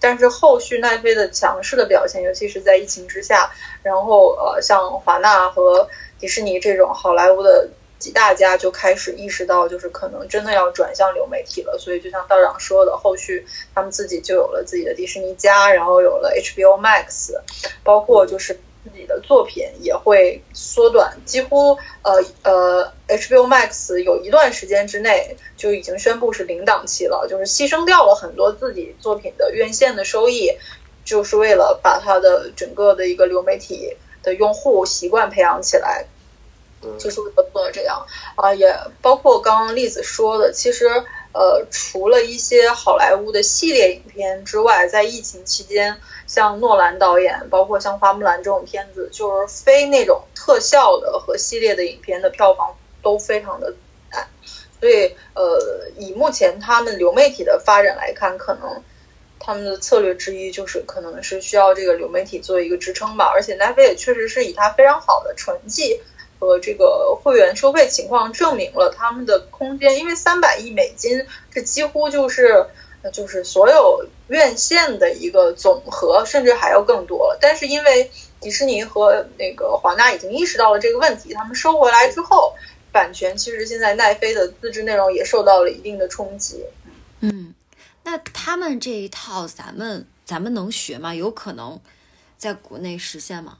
[0.00, 3.50] 但是后续奈飞的强势的表现，尤其是在疫情之下，
[3.82, 5.88] 然后呃，像华纳和
[6.20, 7.68] 迪士尼这种好莱坞的。
[7.98, 11.78] 几大家就开始意识到，就是可能真的要转向流媒体了。
[11.78, 17.32] 所以就像道长说的，后续他们自己就有了自己的迪士尼家，然后有了 HBO Max，
[17.82, 30.52] 包括就是自己的作品也会缩短，几乎呃呃 HBO Max 有一段时间之内就已经宣布是零档期了，就是牺牲掉了很多自己作品的院线的收益，
[31.04, 36.06] 就是为了把它的整个的一个流媒体的用户习惯培养起来。
[36.98, 38.06] 就是为了做到这样
[38.36, 40.86] 啊，也包括刚刚栗子说的，其实
[41.32, 53.74] 呃，除了一些好莱坞的系列影片之外，在疫情期间，像诺兰导演，包括像花木兰这种片子，就是非那种特效的和系列的影片的票房都非常的
[54.10, 54.28] 惨。
[54.80, 58.82] 所以呃，以目前他们流媒体的发展来看，可能
[59.40, 63.26] 他们的策略之一就是可能是需要这个流媒体做一个支撑吧。
[63.26, 66.00] 而且奈飞也确实是以它非常好的成绩。
[66.38, 72.66] 和这个会员收费情况证明了他们的空间，因为三百亿美金，这几乎就是
[73.12, 77.36] 就是所有院线的一个总和，甚至还要更多。
[77.40, 78.10] 但是因为
[78.40, 82.54] 迪士尼和那个华纳已经意识到了这个问题，他们收回来之后，
[82.92, 86.64] 版权其实现在奈飞的自制内容也受到了一定的冲击。
[87.20, 87.54] 嗯，
[88.04, 91.14] 那他们这一套，咱们咱们能学吗？
[91.14, 91.80] 有可能
[92.36, 93.58] 在国内实现吗？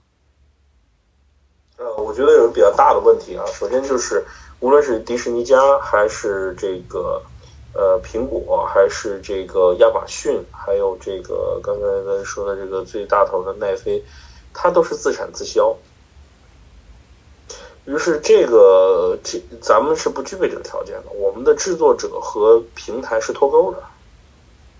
[1.78, 3.44] 呃，我觉得有个比较大的问题啊。
[3.46, 4.24] 首先就是，
[4.58, 7.22] 无论是迪士尼家，还是这个
[7.72, 14.02] 呃苹果，还是这个亚马逊，还有这个刚才咱说的这个最大头的奈飞，
[14.52, 15.76] 它都是自产自销。
[17.84, 21.10] 于是这个这咱们是不具备这个条件的。
[21.12, 23.78] 我们的制作者和平台是脱钩的。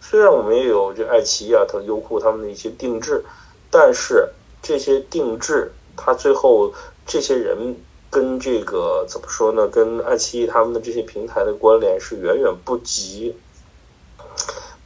[0.00, 3.24] 虽然我们也有这爱奇艺啊、它优酷他们的一些定制，
[3.70, 4.30] 但是
[4.60, 5.70] 这些定制。
[5.98, 6.72] 他最后
[7.06, 7.76] 这些人
[8.08, 9.68] 跟这个怎么说呢？
[9.68, 13.34] 跟爱奇艺他们的这些平台的关联是远远不及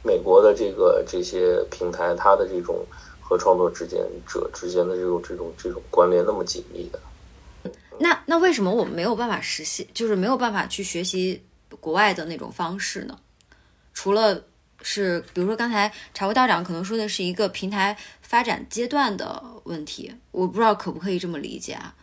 [0.01, 2.85] 美国的这个这些平台，它的这种
[3.21, 6.99] 和创作之间者之间的这种这种这种关联那么紧密的。
[7.99, 11.41] 那那为什么我们没有办法实现，就是没有办法去学习
[11.79, 13.17] 国外的那种方式呢？
[13.93, 14.43] 除了
[14.81, 17.95] 是，比如说刚才茶会道长可能说的是一个平台
[18.33, 21.93] 发展阶段的问题，我不知道可不可以这么理解啊？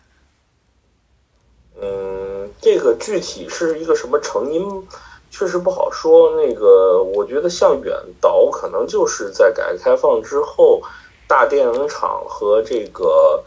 [1.83, 4.87] 嗯，这个具体是一个什么成因，
[5.33, 6.37] 确实不好说。
[6.37, 10.81] 那个，我觉得像远导可能就是在改革开放之后，
[11.27, 13.43] 大电影厂和这个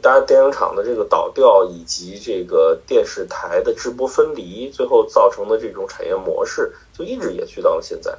[0.00, 8.16] 大电影厂的这个倒掉，以及这个电视台的直播分离，最后造成的这种产业模式，就一直延续到了现在。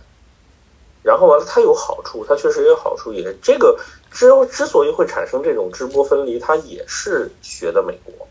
[1.02, 3.80] 然后完了，它有好处，它确实也有好处，也这个
[4.12, 8.28] 之之所以会产生这种直播分离，它也是学的美国。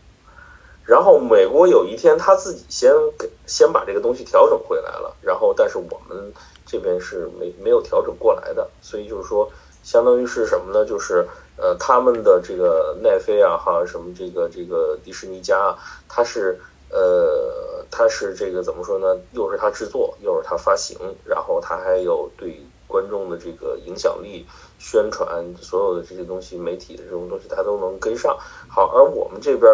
[0.85, 6.33] 然后美国有一天他自己先给先把这个东西调整回来了，然后但是我们
[6.65, 9.51] 这边是没没有调整过来的，所以就是说，
[9.83, 10.83] 相当于是什么呢？
[10.85, 16.59] 就是呃他们的这个奈飞啊哈什么这个这个迪士尼家啊，它是
[16.89, 19.21] 呃它是这个怎么说呢？
[19.33, 24.45] 又是它制作，又是它发行，然后它还有对观众的这个影响力、
[24.77, 28.37] 宣传所有的这些东西，媒体的这种东西它都能跟上。
[28.67, 29.71] 好，而我们这边。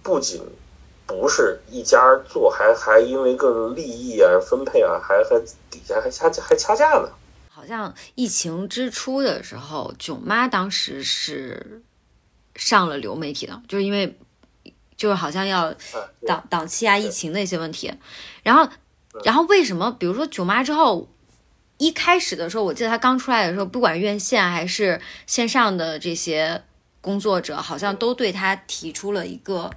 [0.00, 0.40] 不仅
[1.06, 5.38] 不是一家做，还还因为更利益啊分配啊，还还
[5.68, 7.10] 底下还掐还掐架呢。
[7.50, 11.82] 好像疫情之初的时候，囧妈当时是
[12.54, 14.16] 上了流媒体的，就是因为
[14.98, 15.74] 就是好像要
[16.26, 17.90] 档档期啊、疫情的一些问题。
[18.42, 18.68] 然后，
[19.24, 19.90] 然后为什么？
[19.92, 21.08] 比如说囧妈之后，
[21.78, 26.62] 一开始的时候，我记得他刚出来的时候，不管院线还是线上的这些
[27.00, 29.70] 工作者，好像都对他提出了一个。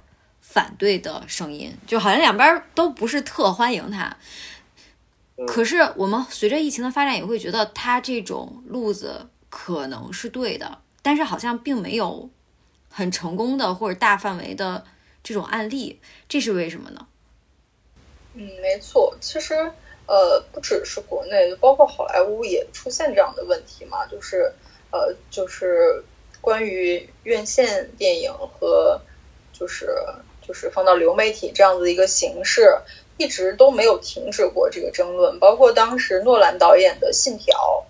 [0.44, 4.14] 反对的声音，就好像两边都不是特欢迎他。
[5.46, 12.28] 可是我们随着疫情的发展，也会觉得他这种路子可能是对的，但是好像并没有
[12.90, 14.84] 很成功的或者大范围的
[15.22, 17.06] 这种案例，这是为什么呢？
[18.34, 19.54] 嗯，没错，其实
[20.06, 24.52] 呃，不只是国内，包括好莱坞也出现这样的问题嘛，就是
[24.90, 26.04] 呃，就是
[26.40, 29.00] 关于院线电影和
[29.52, 29.96] 就是。
[30.44, 32.78] 就是放到流媒体这样子一个形式，
[33.16, 35.38] 一直都没有停止过这个争论。
[35.38, 37.86] 包括当时诺兰导演的《信条》，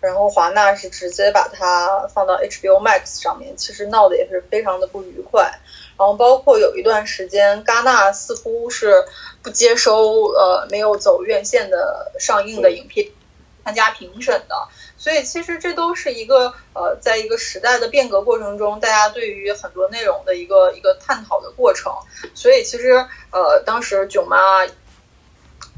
[0.00, 5.58] 然后华纳是直接把它放到 HBO Max 上面，其实闹得也是非常的不愉快。
[5.98, 9.04] 然后包括有一段时间，戛纳似乎是
[9.42, 13.08] 不接收呃没有走院线的上映的影片
[13.64, 14.68] 参加评审的。
[14.98, 21.92] 所以其实这都是一个呃，在一个时代的变革过程中，大家对于很多内容的一个一个探讨的过程。
[22.34, 24.66] 所以其实呃，当时囧妈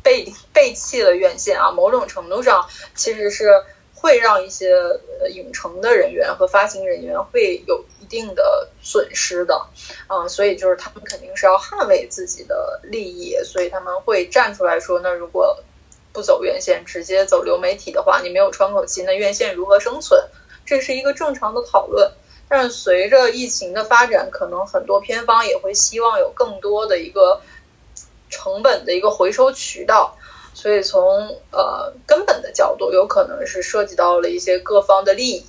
[0.02, 3.50] 背背弃了院线啊，某种程度上其实是
[4.00, 4.74] 会让一些
[5.34, 9.66] 影城的人员和发行人员会有一定的损失的。
[10.08, 15.62] 嗯，所以就是他们肯定是要捍卫自己的利益，所以他们会站出来说，那如果。
[16.10, 20.20] 不走院线，直接走流媒体的话，你没有窗口期，那院线如何生存？
[20.64, 22.10] 这是一个正常的讨论。
[22.48, 27.42] 但是随着疫情的发展，可能很多片方也会希望有更多的一个
[28.30, 30.17] 成本的一个回收渠道。
[30.58, 35.44] 所以从呃根本的角度，有可能是涉及到了一些各方的利益。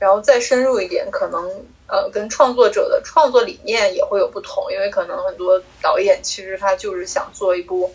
[0.00, 7.94] 然后再深入一点，可能呃跟创作者的创作理念也会有不同，因为可能很多导演其实他就是想做一部。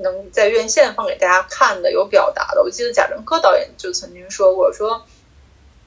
[0.00, 5.04] 能在院线放给大家看的有表达的，我记得贾樟柯导演就曾经说过，说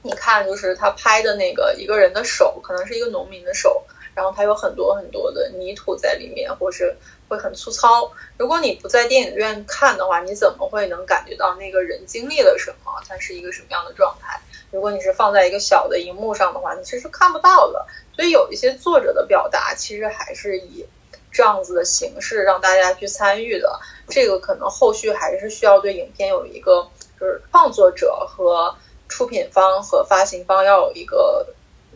[0.02, 3.84] 你看，就是他拍的那个一个人的手，可能是一个农民的手，
[4.14, 6.94] 然后他有很多很多的泥土在里面，或是
[7.32, 8.12] 会很粗糙。
[8.36, 14.40] 如果你不在电影院看的话，你怎么会能感觉到那个人经历了什么，他是一个什么样的状态？
[14.70, 17.86] 如果你是放在一个小的荧幕上的话，你其实看不到的。
[18.14, 20.86] 所以有一些作者的表达，其实还是以。
[21.34, 28.76] 这样子的形式让大家去参与的，这个可能后续还是需要对影片有一个，就是创作者和
[29.08, 31.46] 出品方和发行方要有一个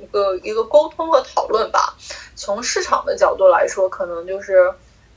[0.01, 1.99] 一个一个沟通和讨论吧。
[2.34, 4.72] 从市场的角度来说，可能就是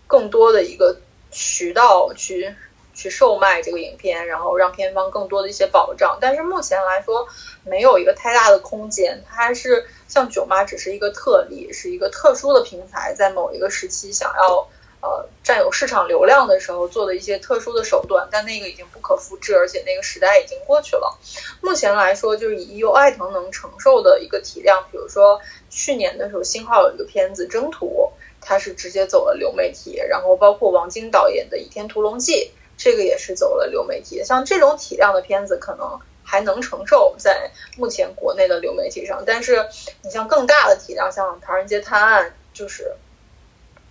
[0.10, 0.98] 更多的一个
[1.32, 2.54] 渠道去。
[2.96, 6.18] 去售卖这个影片，然后让片方更多的一些保障。
[6.20, 7.30] 但是目前来说，
[7.64, 9.24] 没有一个太大的空间。
[9.26, 14.68] 它还是像囧妈，只是一个特例，是一个特殊的平台，在某一个时期想要
[15.02, 18.28] 呃占有市场流量的时候做的一些特殊的手段。
[18.30, 21.18] 但那个已经不可复制，而且那个时代已经过去了。
[21.62, 25.40] 目前来说，就是以优爱腾能承受的一个体量，比如说
[25.70, 28.12] 去年的时候，星号有一个片子《征途》，
[28.50, 32.34] 他是直接走了流媒体，然后包括王晶导演的《倚天屠龙记》。
[32.82, 39.68] 这个也是走了流媒体，像这种体量的片子可能还能承受在目前国内的流媒体上，但是
[40.02, 42.94] 你像更大的体量，像《唐人街探案》，就是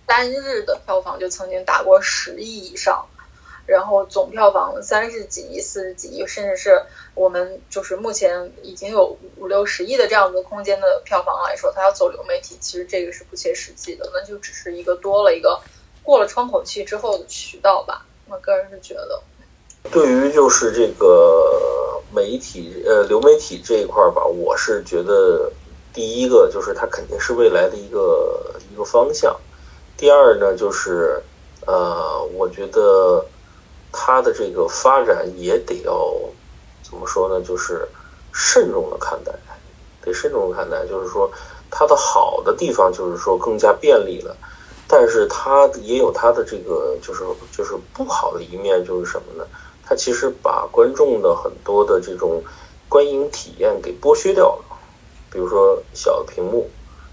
[0.07, 3.07] 单日的票房就曾经打过十亿以上，
[3.69, 6.81] 然后总票房三十几亿、四十几亿，甚至是
[7.13, 15.61] 我们就是目前已经有五六十亿的这样子空间的票房来说，它要走流媒体，其实这个是不切实际的，那就只是一个多了一个
[16.01, 18.05] 过了窗口期之后的渠道吧。
[18.27, 19.21] 我个人是觉得，
[19.91, 25.51] 对于就是这个媒体呃流媒体这一块儿吧，我是觉得
[25.93, 29.39] 第一个就是它肯定是未来的一个一个方向，
[29.95, 31.21] 第二呢就是
[31.67, 33.25] 呃，我觉得
[33.91, 36.15] 它的这个发展也得要
[36.83, 37.87] 怎么说呢，就是
[38.33, 39.33] 慎重的看待，
[40.01, 41.31] 得慎重的看待，就是说
[41.69, 44.35] 它的好的地方就是说更加便利了。
[44.87, 47.23] 但是它也有它的这个，就是
[47.55, 49.45] 就是不好的一面，就是什么呢？
[49.85, 52.43] 它其实把观众的很多的这种
[52.87, 54.65] 观影体验给剥削掉了。
[55.31, 56.67] 比如说小屏幕，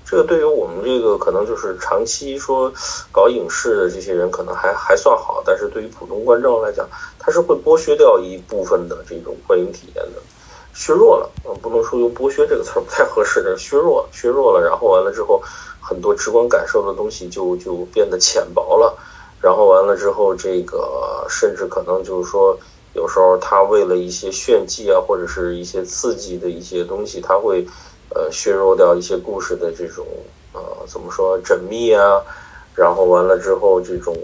[0.09, 2.73] 这个对于我们这个可能就是长期说
[3.11, 6.89] 搞影视的这些人可能还还算好，但是对于普通观众来讲，
[7.19, 10.23] 它是会剥削掉一部分的这种观影体验的，
[10.73, 11.29] 削弱了。
[11.45, 15.43] 嗯，不能说用剥削这个词儿不太合适，的削弱削弱了，然后完了之后。
[15.89, 18.99] 很多直观感受的东西就就变得浅薄了，
[19.41, 22.59] 然后完了之后，这个甚至可能就是说，
[22.93, 27.65] 有时候他为了一些炫技啊，或者是一些刺激的一些东西，他会
[28.11, 30.07] 呃削弱掉一些故事的这种
[30.53, 32.23] 呃怎么说缜密啊，
[32.75, 34.17] 然后完了之后这种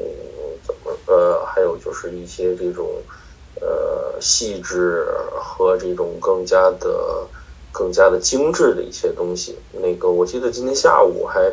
[0.64, 2.87] 怎么呃还有就是一些这种
[3.61, 7.26] 呃细致和这种更加的。
[7.74, 11.51] 更加的精致的一些东西，那个我记得今天下午还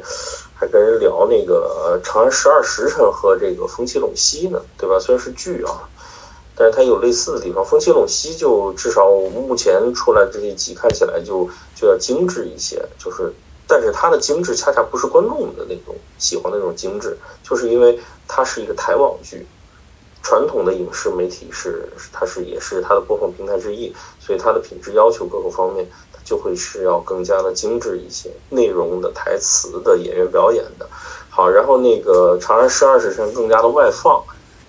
[0.54, 5.00] 还跟人聊那个《长安十二时辰》和这个《风起陇西》呢，对吧？
[5.00, 5.88] 虽然是剧啊，
[6.60, 7.64] 但是它有类似的地方。
[7.68, 13.34] 《风起陇西》就至少目前出来这一集看起来就就要精致一些，就是，
[13.66, 17.98] 但是它的精致恰恰不是观众的那种喜欢的那种精致，就是因为
[18.28, 19.48] 它是一个台网剧。
[20.22, 25.90] 传统的影视媒体是，它是也是它的播放平台之一，所以它的品质要求各个方面，
[26.26, 30.88] 就会是要更加的精致一些，内容的、台词的、演员表演的。
[31.30, 34.22] 好，然后那个《长安十二时辰》更加的外放，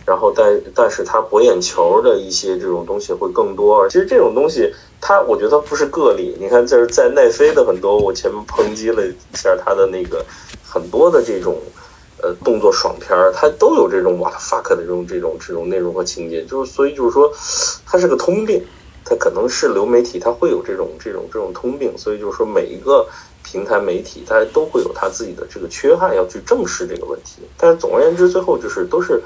[0.07, 3.89] 然后但但是它博眼球的一些这种东西会更多。
[3.89, 6.37] 其实这种东西，它我觉得不是个例。
[6.41, 10.25] 你看，就是在奈飞的很多，我前面抨击了一下他的那个
[10.65, 11.57] 很多的这种。
[12.23, 17.33] 呃，动作爽片儿，它都有这种 what fuck 的这种这种这种内容和情节，就是所以就是说，
[17.87, 18.63] 它是个通病，
[19.07, 23.09] 它可能是流媒体，它会有这种这种这种通病，所以就是说每一个
[23.43, 27.41] 平台媒体，它都会有它自己的这个缺憾，要去正视这个问题。
[27.57, 29.23] 但是总而言之，最后就是都是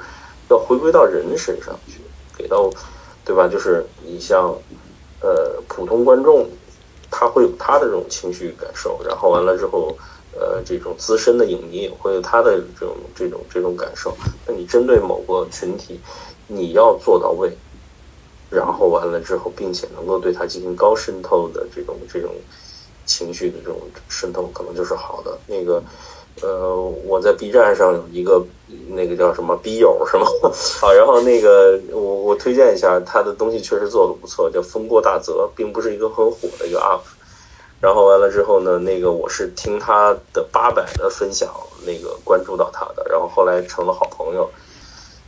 [0.49, 2.01] 要回归到人身上去，
[2.37, 2.69] 给到
[3.23, 3.47] 对吧？
[3.47, 4.55] 就是你像
[5.21, 6.47] 呃普通观众，
[7.09, 9.97] 他会有他的这种情绪感受，然后完了之后。
[10.37, 14.13] 呃，这种资深的影迷也会有他的这种这种这种感受。
[14.45, 15.97] 那你针对某个群体，
[16.47, 17.49] 你要做到位，
[18.49, 22.31] 然后完了之后，并且能够对他进行高渗透的这种这种
[23.05, 23.79] 情绪的这种
[24.09, 25.39] 渗透，可能就是好的。
[25.47, 25.81] 那个，
[26.41, 26.75] 呃，
[27.05, 28.45] 我在 B 站上有一个
[28.89, 30.25] 那个叫什么 B 友是吗？
[30.81, 37.01] 好， 然后那个我我推荐一下他的东西，确实做的不错，叫风过大泽，并不是一个很火的一个 UP。
[37.81, 41.49] 然后完了之后呢，那个我是听他的八百的分享，
[41.85, 44.49] 那个关注到他的，然后后来成了好朋友。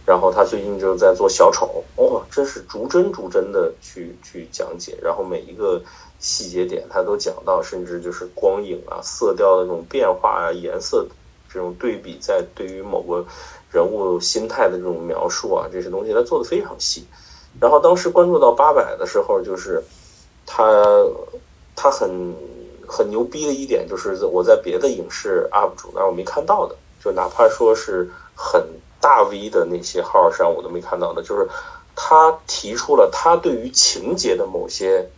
[0.05, 5.82] 然后他最近就在做小丑，哇，真是逐帧逐帧的去去讲解，然后每一个
[6.20, 11.05] 细节点他都讲到，甚至就是光影啊、色调的这种变化啊、颜色
[11.51, 13.26] 这种对比，在对于某个
[13.72, 17.05] 人物心态的这种描述啊，这些东西他做的非常细。
[17.59, 19.84] 然后当时关注到八百的时候，就是
[20.45, 20.84] 他。
[21.80, 22.34] 他很
[22.88, 28.65] 很牛逼的一点就是我在别的影视 UP 主那我没看到的，就哪怕说是很
[28.99, 31.47] 大 V 的那些号上我都没看到的，就是
[31.95, 35.11] 他提出了他对于情节的某些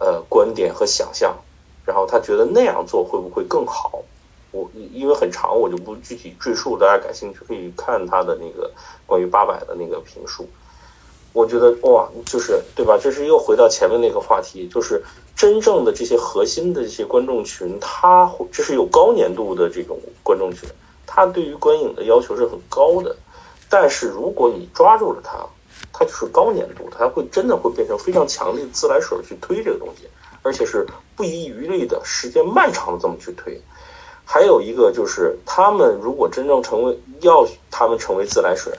[0.00, 1.36] 呃观点和想象，
[1.84, 4.02] 然后他觉得那样做会不会更好？
[4.50, 8.68] 我因为很长，我就不具体赘述，大家感兴趣可以看他的那个
[9.06, 10.48] 关于八百的那个评述。
[11.32, 12.98] 我觉得哇，就是对吧？
[13.00, 15.00] 这是又回到前面那个话题，就是
[15.36, 20.68] 真正的这些核心的这些观众群，他这是有高年度的这种观众群，
[21.06, 23.14] 他对于观影的要求是很高的。
[23.68, 25.46] 但是如果你抓住了他，
[26.00, 30.08] 它就是高粘度，它会真的会变成非常强力的自来水去推这个东西，
[30.40, 33.60] 而且是不遗余力的时间漫长的这么去推。
[34.24, 38.72] 还有一个就是，他们如果真正成为要他们成为自来水。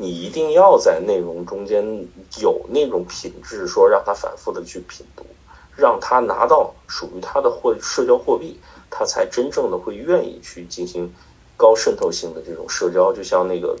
[0.00, 2.06] 你一定要在内容中间
[2.40, 5.26] 有那种品质，说让他反复的去品读，
[5.74, 8.60] 让他拿到属于他的货社交货币，
[8.90, 11.12] 他才真正的会愿意去进行
[11.56, 13.12] 高渗透性的这种社交。
[13.12, 13.76] 就像那个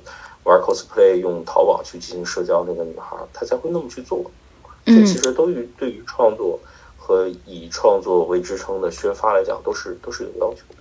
[0.48, 4.30] 玩 cosplay 用淘宝去进行社交那个女孩，她才会那么去做。
[4.84, 6.58] 这嗯其实都于对于创作
[6.96, 10.76] 和以创作为支撑的宣发来讲，都是都是有要求的。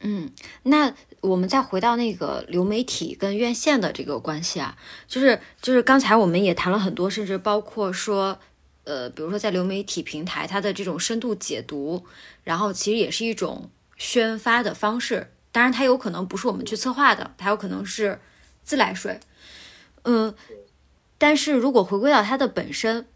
[0.00, 0.30] 嗯，
[0.62, 4.74] 那我们再回到那个流媒体跟院线的这个关系啊，
[5.06, 8.38] 就是就是刚才我们也谈了很多，甚至包括说，
[8.84, 12.02] 呃，比如说在流媒体平台它的这种深度解读，
[12.44, 13.68] 然后其实也是一种
[13.98, 15.30] 宣发的方式。
[15.52, 18.18] 当然，它有可能不是我们去策划的，它有可能是
[18.70, 19.18] 自来水。
[20.04, 20.32] 嗯，
[21.18, 23.08] 但是如果回归到它的本身，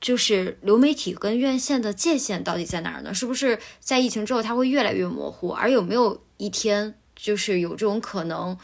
[0.00, 3.14] 就是流媒体跟院线的界限到底在哪儿呢？
[3.14, 5.50] 是不是在疫情之后它会越来越模糊？
[5.50, 8.58] 而有没有一天，就是有这种可能？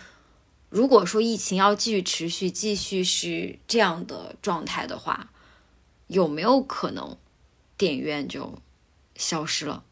[0.70, 5.30] 如果说疫情要继续持续，继续是这样的状态的话，
[6.08, 7.16] 有没有可能
[7.76, 8.58] 电影院就
[9.14, 9.84] 消失了？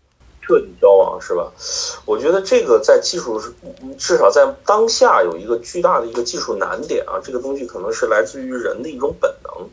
[0.46, 1.52] 彻底消亡是吧？
[2.04, 3.42] 我觉得这个在技术
[3.98, 9.68] 至少在当下有一个巨大的一个技术难点啊，这个东西可能是来自于人的一种本能，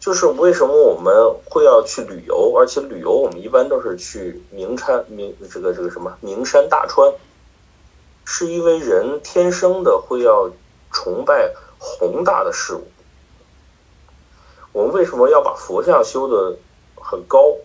[0.00, 7.12] 就是为什么我们会要去旅游，而且旅游我们一般都是去名山名这个这个什么名山大川，
[8.24, 10.50] 是因为人天生的会要
[10.90, 12.88] 崇拜宏大的事物。
[14.72, 16.56] 我们为什么要把佛像修的
[16.96, 17.56] 很高，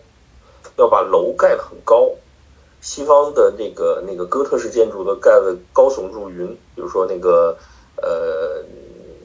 [0.76, 2.10] 要把楼盖得很高？
[2.86, 7.58] 西方的那个那个哥特式建筑的盖的高耸入云，比如说那个
[7.96, 8.62] 呃，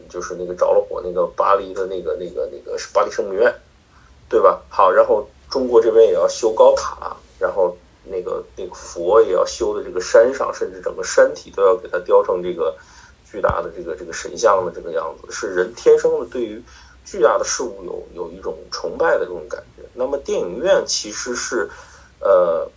[0.09, 3.53] 就是那个着了火那个巴黎的那个那个那个巴黎圣母院，
[4.27, 4.63] 对吧？
[4.67, 12.75] 好，然后中国这边也要修高塔，然后那个那个佛也要修的这个山上，甚至整个山体都要给它雕成这个
[13.23, 16.59] 巨大的这个这个神像的这个样子，是人天生的对于
[17.05, 19.83] 巨大的事物有有一种崇拜的这种感觉。
[19.93, 21.69] 那么电影院其实是
[22.19, 22.67] 呃。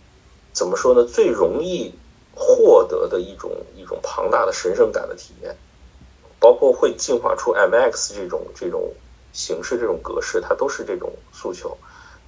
[0.55, 1.03] 怎么说呢？
[1.03, 1.93] 最容易
[2.33, 5.57] 获得的一种一种庞大的神圣感的体验，
[6.39, 8.93] 包括会进化出 MX 这种这种
[9.33, 11.77] 形式、这种格式，它都是这种诉求。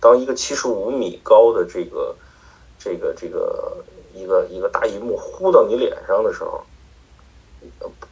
[0.01, 2.15] 当一个七十五米高的这个
[2.77, 3.77] 这个这个
[4.13, 6.65] 一个一个大荧幕呼到你脸上的时候，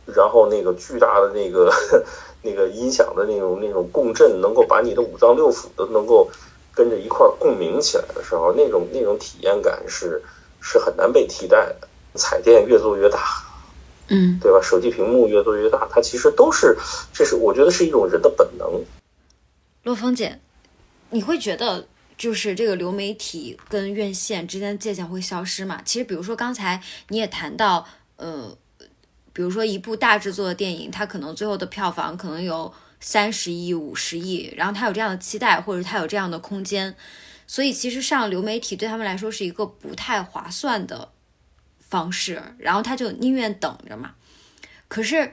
[0.05, 1.69] 然后那个巨大的那个
[2.41, 6.29] 那个音响的那种那种共振，能够把你的五脏六腑都能够。
[6.75, 10.21] 跟着一块共鸣起来的时候，那种那种体验感是
[10.61, 11.87] 是很难被替代的。
[12.17, 13.43] 彩电越做越大，
[14.07, 14.57] 嗯，对吧？
[14.61, 16.77] 手机屏幕越做越大，它其实都是，
[17.11, 18.65] 这是我觉得是一种人的本能。
[19.83, 20.39] 洛风姐，
[21.09, 21.85] 你会觉得
[22.17, 25.81] 就是这个流媒体跟院线之间的界限会消失吗？
[25.83, 28.55] 其实，比如说刚才你也谈到，呃，
[29.33, 32.71] 比如说一部大制作的电影，它可能最后的票房可能有。
[32.99, 36.95] 三十亿、五十亿，然后他有这样的期待，或者他有这样的空间，
[37.45, 41.11] 所以其实上流媒体对他们来说是一个不太划算的
[41.79, 44.15] 方式，然后他就宁愿等着嘛。
[44.87, 45.31] 可是，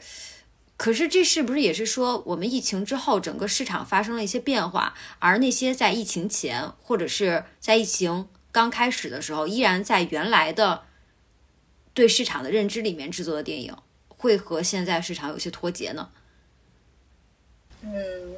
[0.76, 10.84] 可是这是不是也是说，我们疫情之后整个市场发生了一些变化，而那些在疫情前或者是在疫情刚开始的时候，依然在原来的
[11.94, 13.74] 对市场的认知里面制作的电影，
[14.08, 16.10] 会和现在市场有些脱节呢？
[17.84, 18.36] 嗯，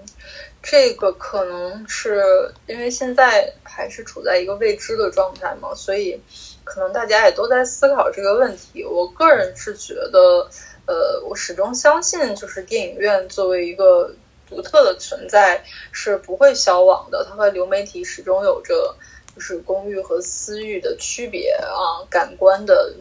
[0.62, 6.18] 这个可能是因为现在还是处在一个未知的状态嘛，所以
[6.64, 8.82] 可能大家也都在思考这个问题。
[8.84, 10.49] 我个人是觉得，
[10.86, 14.14] 呃，我始终相信，就是电影院作为一个
[14.49, 17.26] 独特的存在是不会消亡的。
[17.28, 18.97] 它和流媒体始终有着
[19.34, 22.95] 就是公寓和私域的区别啊，感官的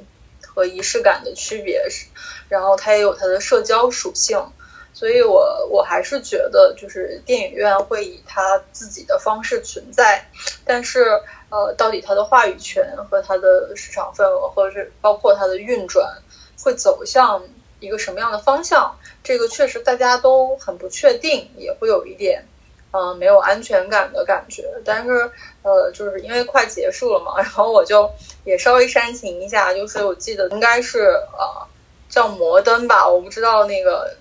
[0.45, 2.07] 和仪式感的区别是，
[2.49, 4.51] 然后它也有它的社交属性。
[4.93, 10.29] 所以我我还是觉得，就是电影院会以它自己的方式存在，
[10.65, 11.19] 但是
[11.49, 16.21] 呃，到底它的话语权和它的市场份额，或者是包括它的运转，
[16.63, 17.43] 会走向
[17.79, 22.47] 一个什么样的方向，这个确实大家都很不确定，也会有一点
[22.91, 24.69] 呃没有安全感的感觉。
[24.85, 25.31] 但是
[25.63, 28.11] 呃，就是因为快结束了嘛， 然后我就
[28.45, 31.67] 也稍微煽情一下，就是我记得应该是呃
[32.09, 34.15] 叫摩登吧，我不知道那个。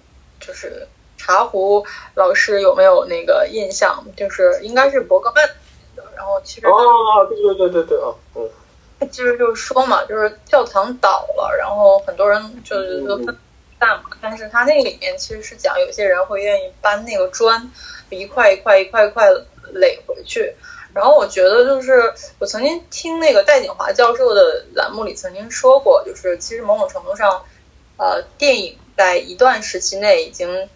[0.47, 4.05] 就是茶壶老师有没有那个印象？
[4.17, 5.47] 就是应该是伯格曼
[5.95, 6.03] 的。
[6.17, 8.49] 然后其实哦，对对对对对啊，嗯，
[9.11, 13.37] 其实就是说嘛，就是教堂倒了，然后很多人就是都分
[13.79, 14.11] 散嘛。
[14.21, 17.71] 但是他那里面其实是讲有些人会愿意搬那个砖，
[18.11, 19.29] 一块一块一块一块
[19.73, 20.55] 垒回去。
[20.95, 27.45] 然后我觉得就是我曾经听那个戴锦华教授的栏目里曾经说过，就是其实某种程度上，
[27.97, 28.79] 呃，电影。
[28.97, 30.69] 在一段时期内，已经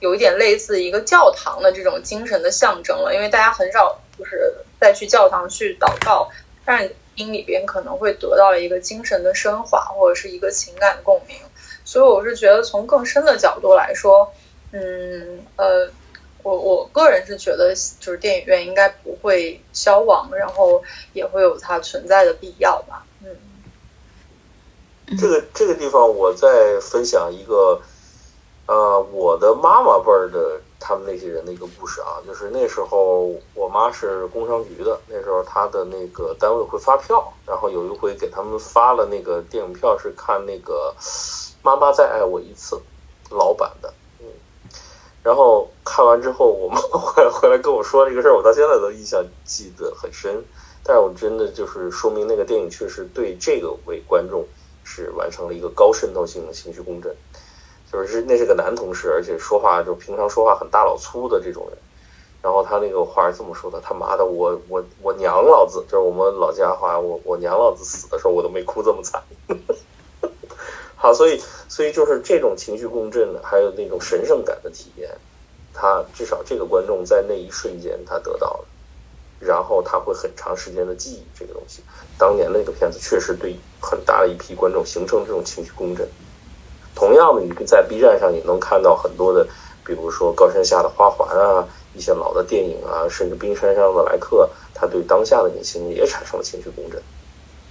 [0.00, 6.30] 有一点类似一个教堂的这种精神的象征了，因为大家很少就是再去教堂去祷告，
[6.64, 11.36] 但音里边可能会得到一个精神的升华，或者是一个情感共鸣。
[11.84, 14.32] 所以我是觉得从更深的角度来说，
[14.72, 15.90] 嗯呃，
[16.42, 20.82] 我我个人是觉得就是电影院应该不会消亡，然后
[21.12, 23.04] 也会有它存在的必要吧。
[25.16, 27.80] 这个这个地方，我再分享一个，
[28.66, 40.94] 呃，我的妈妈辈儿的他们那些人的一个故事啊，就是那时候我妈是工商局的，那时候她的那个单位会发票，然后有一回给他们发了那个电影票，是看那个
[41.62, 42.76] 《妈妈再爱我一次》
[43.30, 44.26] 老版的，嗯，
[45.22, 50.44] 然后看完之后，我妈 回来回来跟我说这个事儿，我到现在都印象记得很深，
[50.84, 54.46] 但是我真的就是说明那个电影确实对这个位观众。
[54.88, 57.14] 是完成了一个高渗透性的情绪共振，
[57.92, 61.78] 就是那是个男同事，而且说话就平常说话很大老粗的这种人。
[62.40, 69.22] 然后他那个话是这么说的：“他妈的，我我我娘老子，就是我们老家话，我我娘老子死的时候我都没哭这么惨。
[70.96, 75.10] ”好，所以所以就是这种情绪共振，还有那种神圣感的体验，
[75.74, 78.64] 他至少这个观众在那一瞬间他得到了。
[79.38, 81.82] 然后他会很长时间的记忆这个东西。
[82.18, 86.08] 当年那个片子确实对很大的一批观众形成这种情绪共振。
[86.94, 89.46] 同样的，你在 B 站上也能看到很多的，
[89.84, 97.00] 比如说《高山下的花环》啊，一些老的电影啊，甚至《冰山上的来客》，他对当下的年轻人也产生了情绪共振。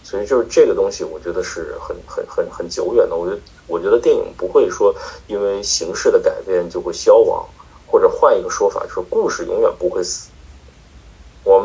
[0.03, 3.15] 所以就是这个东西，我觉得是很很很很久远的。
[3.17, 4.95] 我觉得我觉得电影不会说
[5.27, 7.45] 因为形式的改变就会消亡，
[7.85, 10.29] 或者换一个说法，就是故事永远不会死。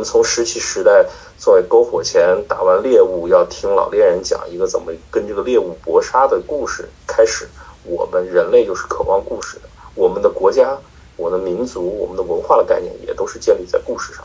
[0.05, 1.07] 从石器时代
[1.39, 7.49] 作为篝火前打完猎物，要听老猎人讲一个怎么跟这个猎物搏杀的故事开始。
[7.85, 9.63] 我们人类就是渴望故事的，
[9.95, 10.79] 我们的国家、
[11.17, 14.25] 我们的民族、我们的文化的概念也都是建立在故事上。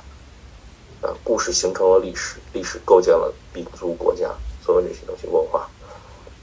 [1.02, 4.30] 呃，故事形成了历史，历史构建了民族、国家，
[4.64, 5.68] 所有这些东西文化。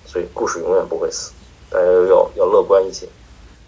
[0.06, 1.32] 所以故事永远不会死，
[1.70, 3.08] 大家要要乐观一些。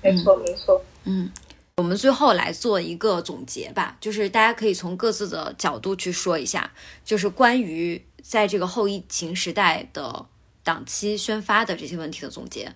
[0.02, 0.80] 没错，没错。
[1.05, 1.30] 嗯。
[1.78, 6.73] 我们最后来做一个总结吧，就是大家可以从各自的角度去说一下，
[7.05, 10.24] 就是关于在这个后疫情时代的
[10.65, 12.74] 档期宣发的这些问题的总结。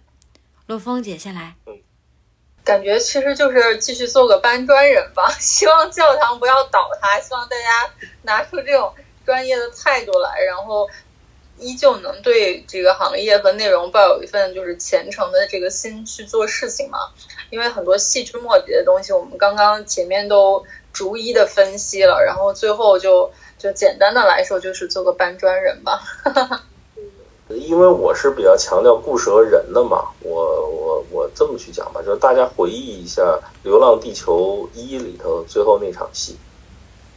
[0.67, 1.57] 洛风姐先来。
[1.67, 1.81] 嗯
[2.63, 7.91] 感觉其实就是继续做个搬砖人吧， 希望教堂不要倒塌，希望大家
[8.23, 8.95] 拿出这种
[9.25, 10.87] 专业的态度来，然后。
[11.61, 16.99] 依旧能对这个行业和内容抱有一份就是虔诚的这个心去做事情嘛？
[17.51, 26.01] 因为很多细枝末节的东西，我们刚刚前面都逐一的分析了，然后最后就就简单的来说，就是做个搬砖人吧。
[27.51, 33.23] 因为我是比较强调故事和人的嘛，我我我这么去讲吧，就是大家回忆一下
[33.65, 36.37] 《流浪地球一》里头最后那场戏，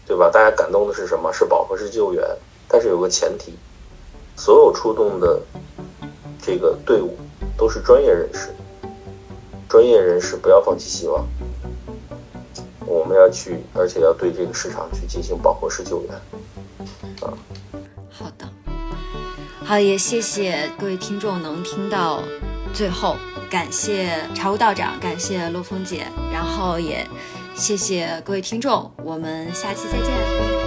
[0.08, 0.32] 对吧？
[0.34, 1.32] 大家感动的是什么？
[1.32, 2.28] 是饱和式救援，
[2.68, 3.54] 但是有个前提。
[4.36, 5.42] 所有出动的
[6.42, 7.18] 这个队伍
[7.58, 8.50] 都是专业人士，
[9.70, 11.26] 专业人士不要放弃希望。
[12.86, 16.14] 我们要去，而且要对这个市场去进行饱和式救援。
[17.22, 17.34] 啊，
[18.10, 18.48] 好的，
[19.66, 22.22] 好，也谢谢各位听众能听到
[22.74, 23.16] 最后，
[23.50, 27.08] 感谢茶务道长，感谢洛风姐，然后也
[27.56, 30.63] 谢谢各位听众，我们下期再见。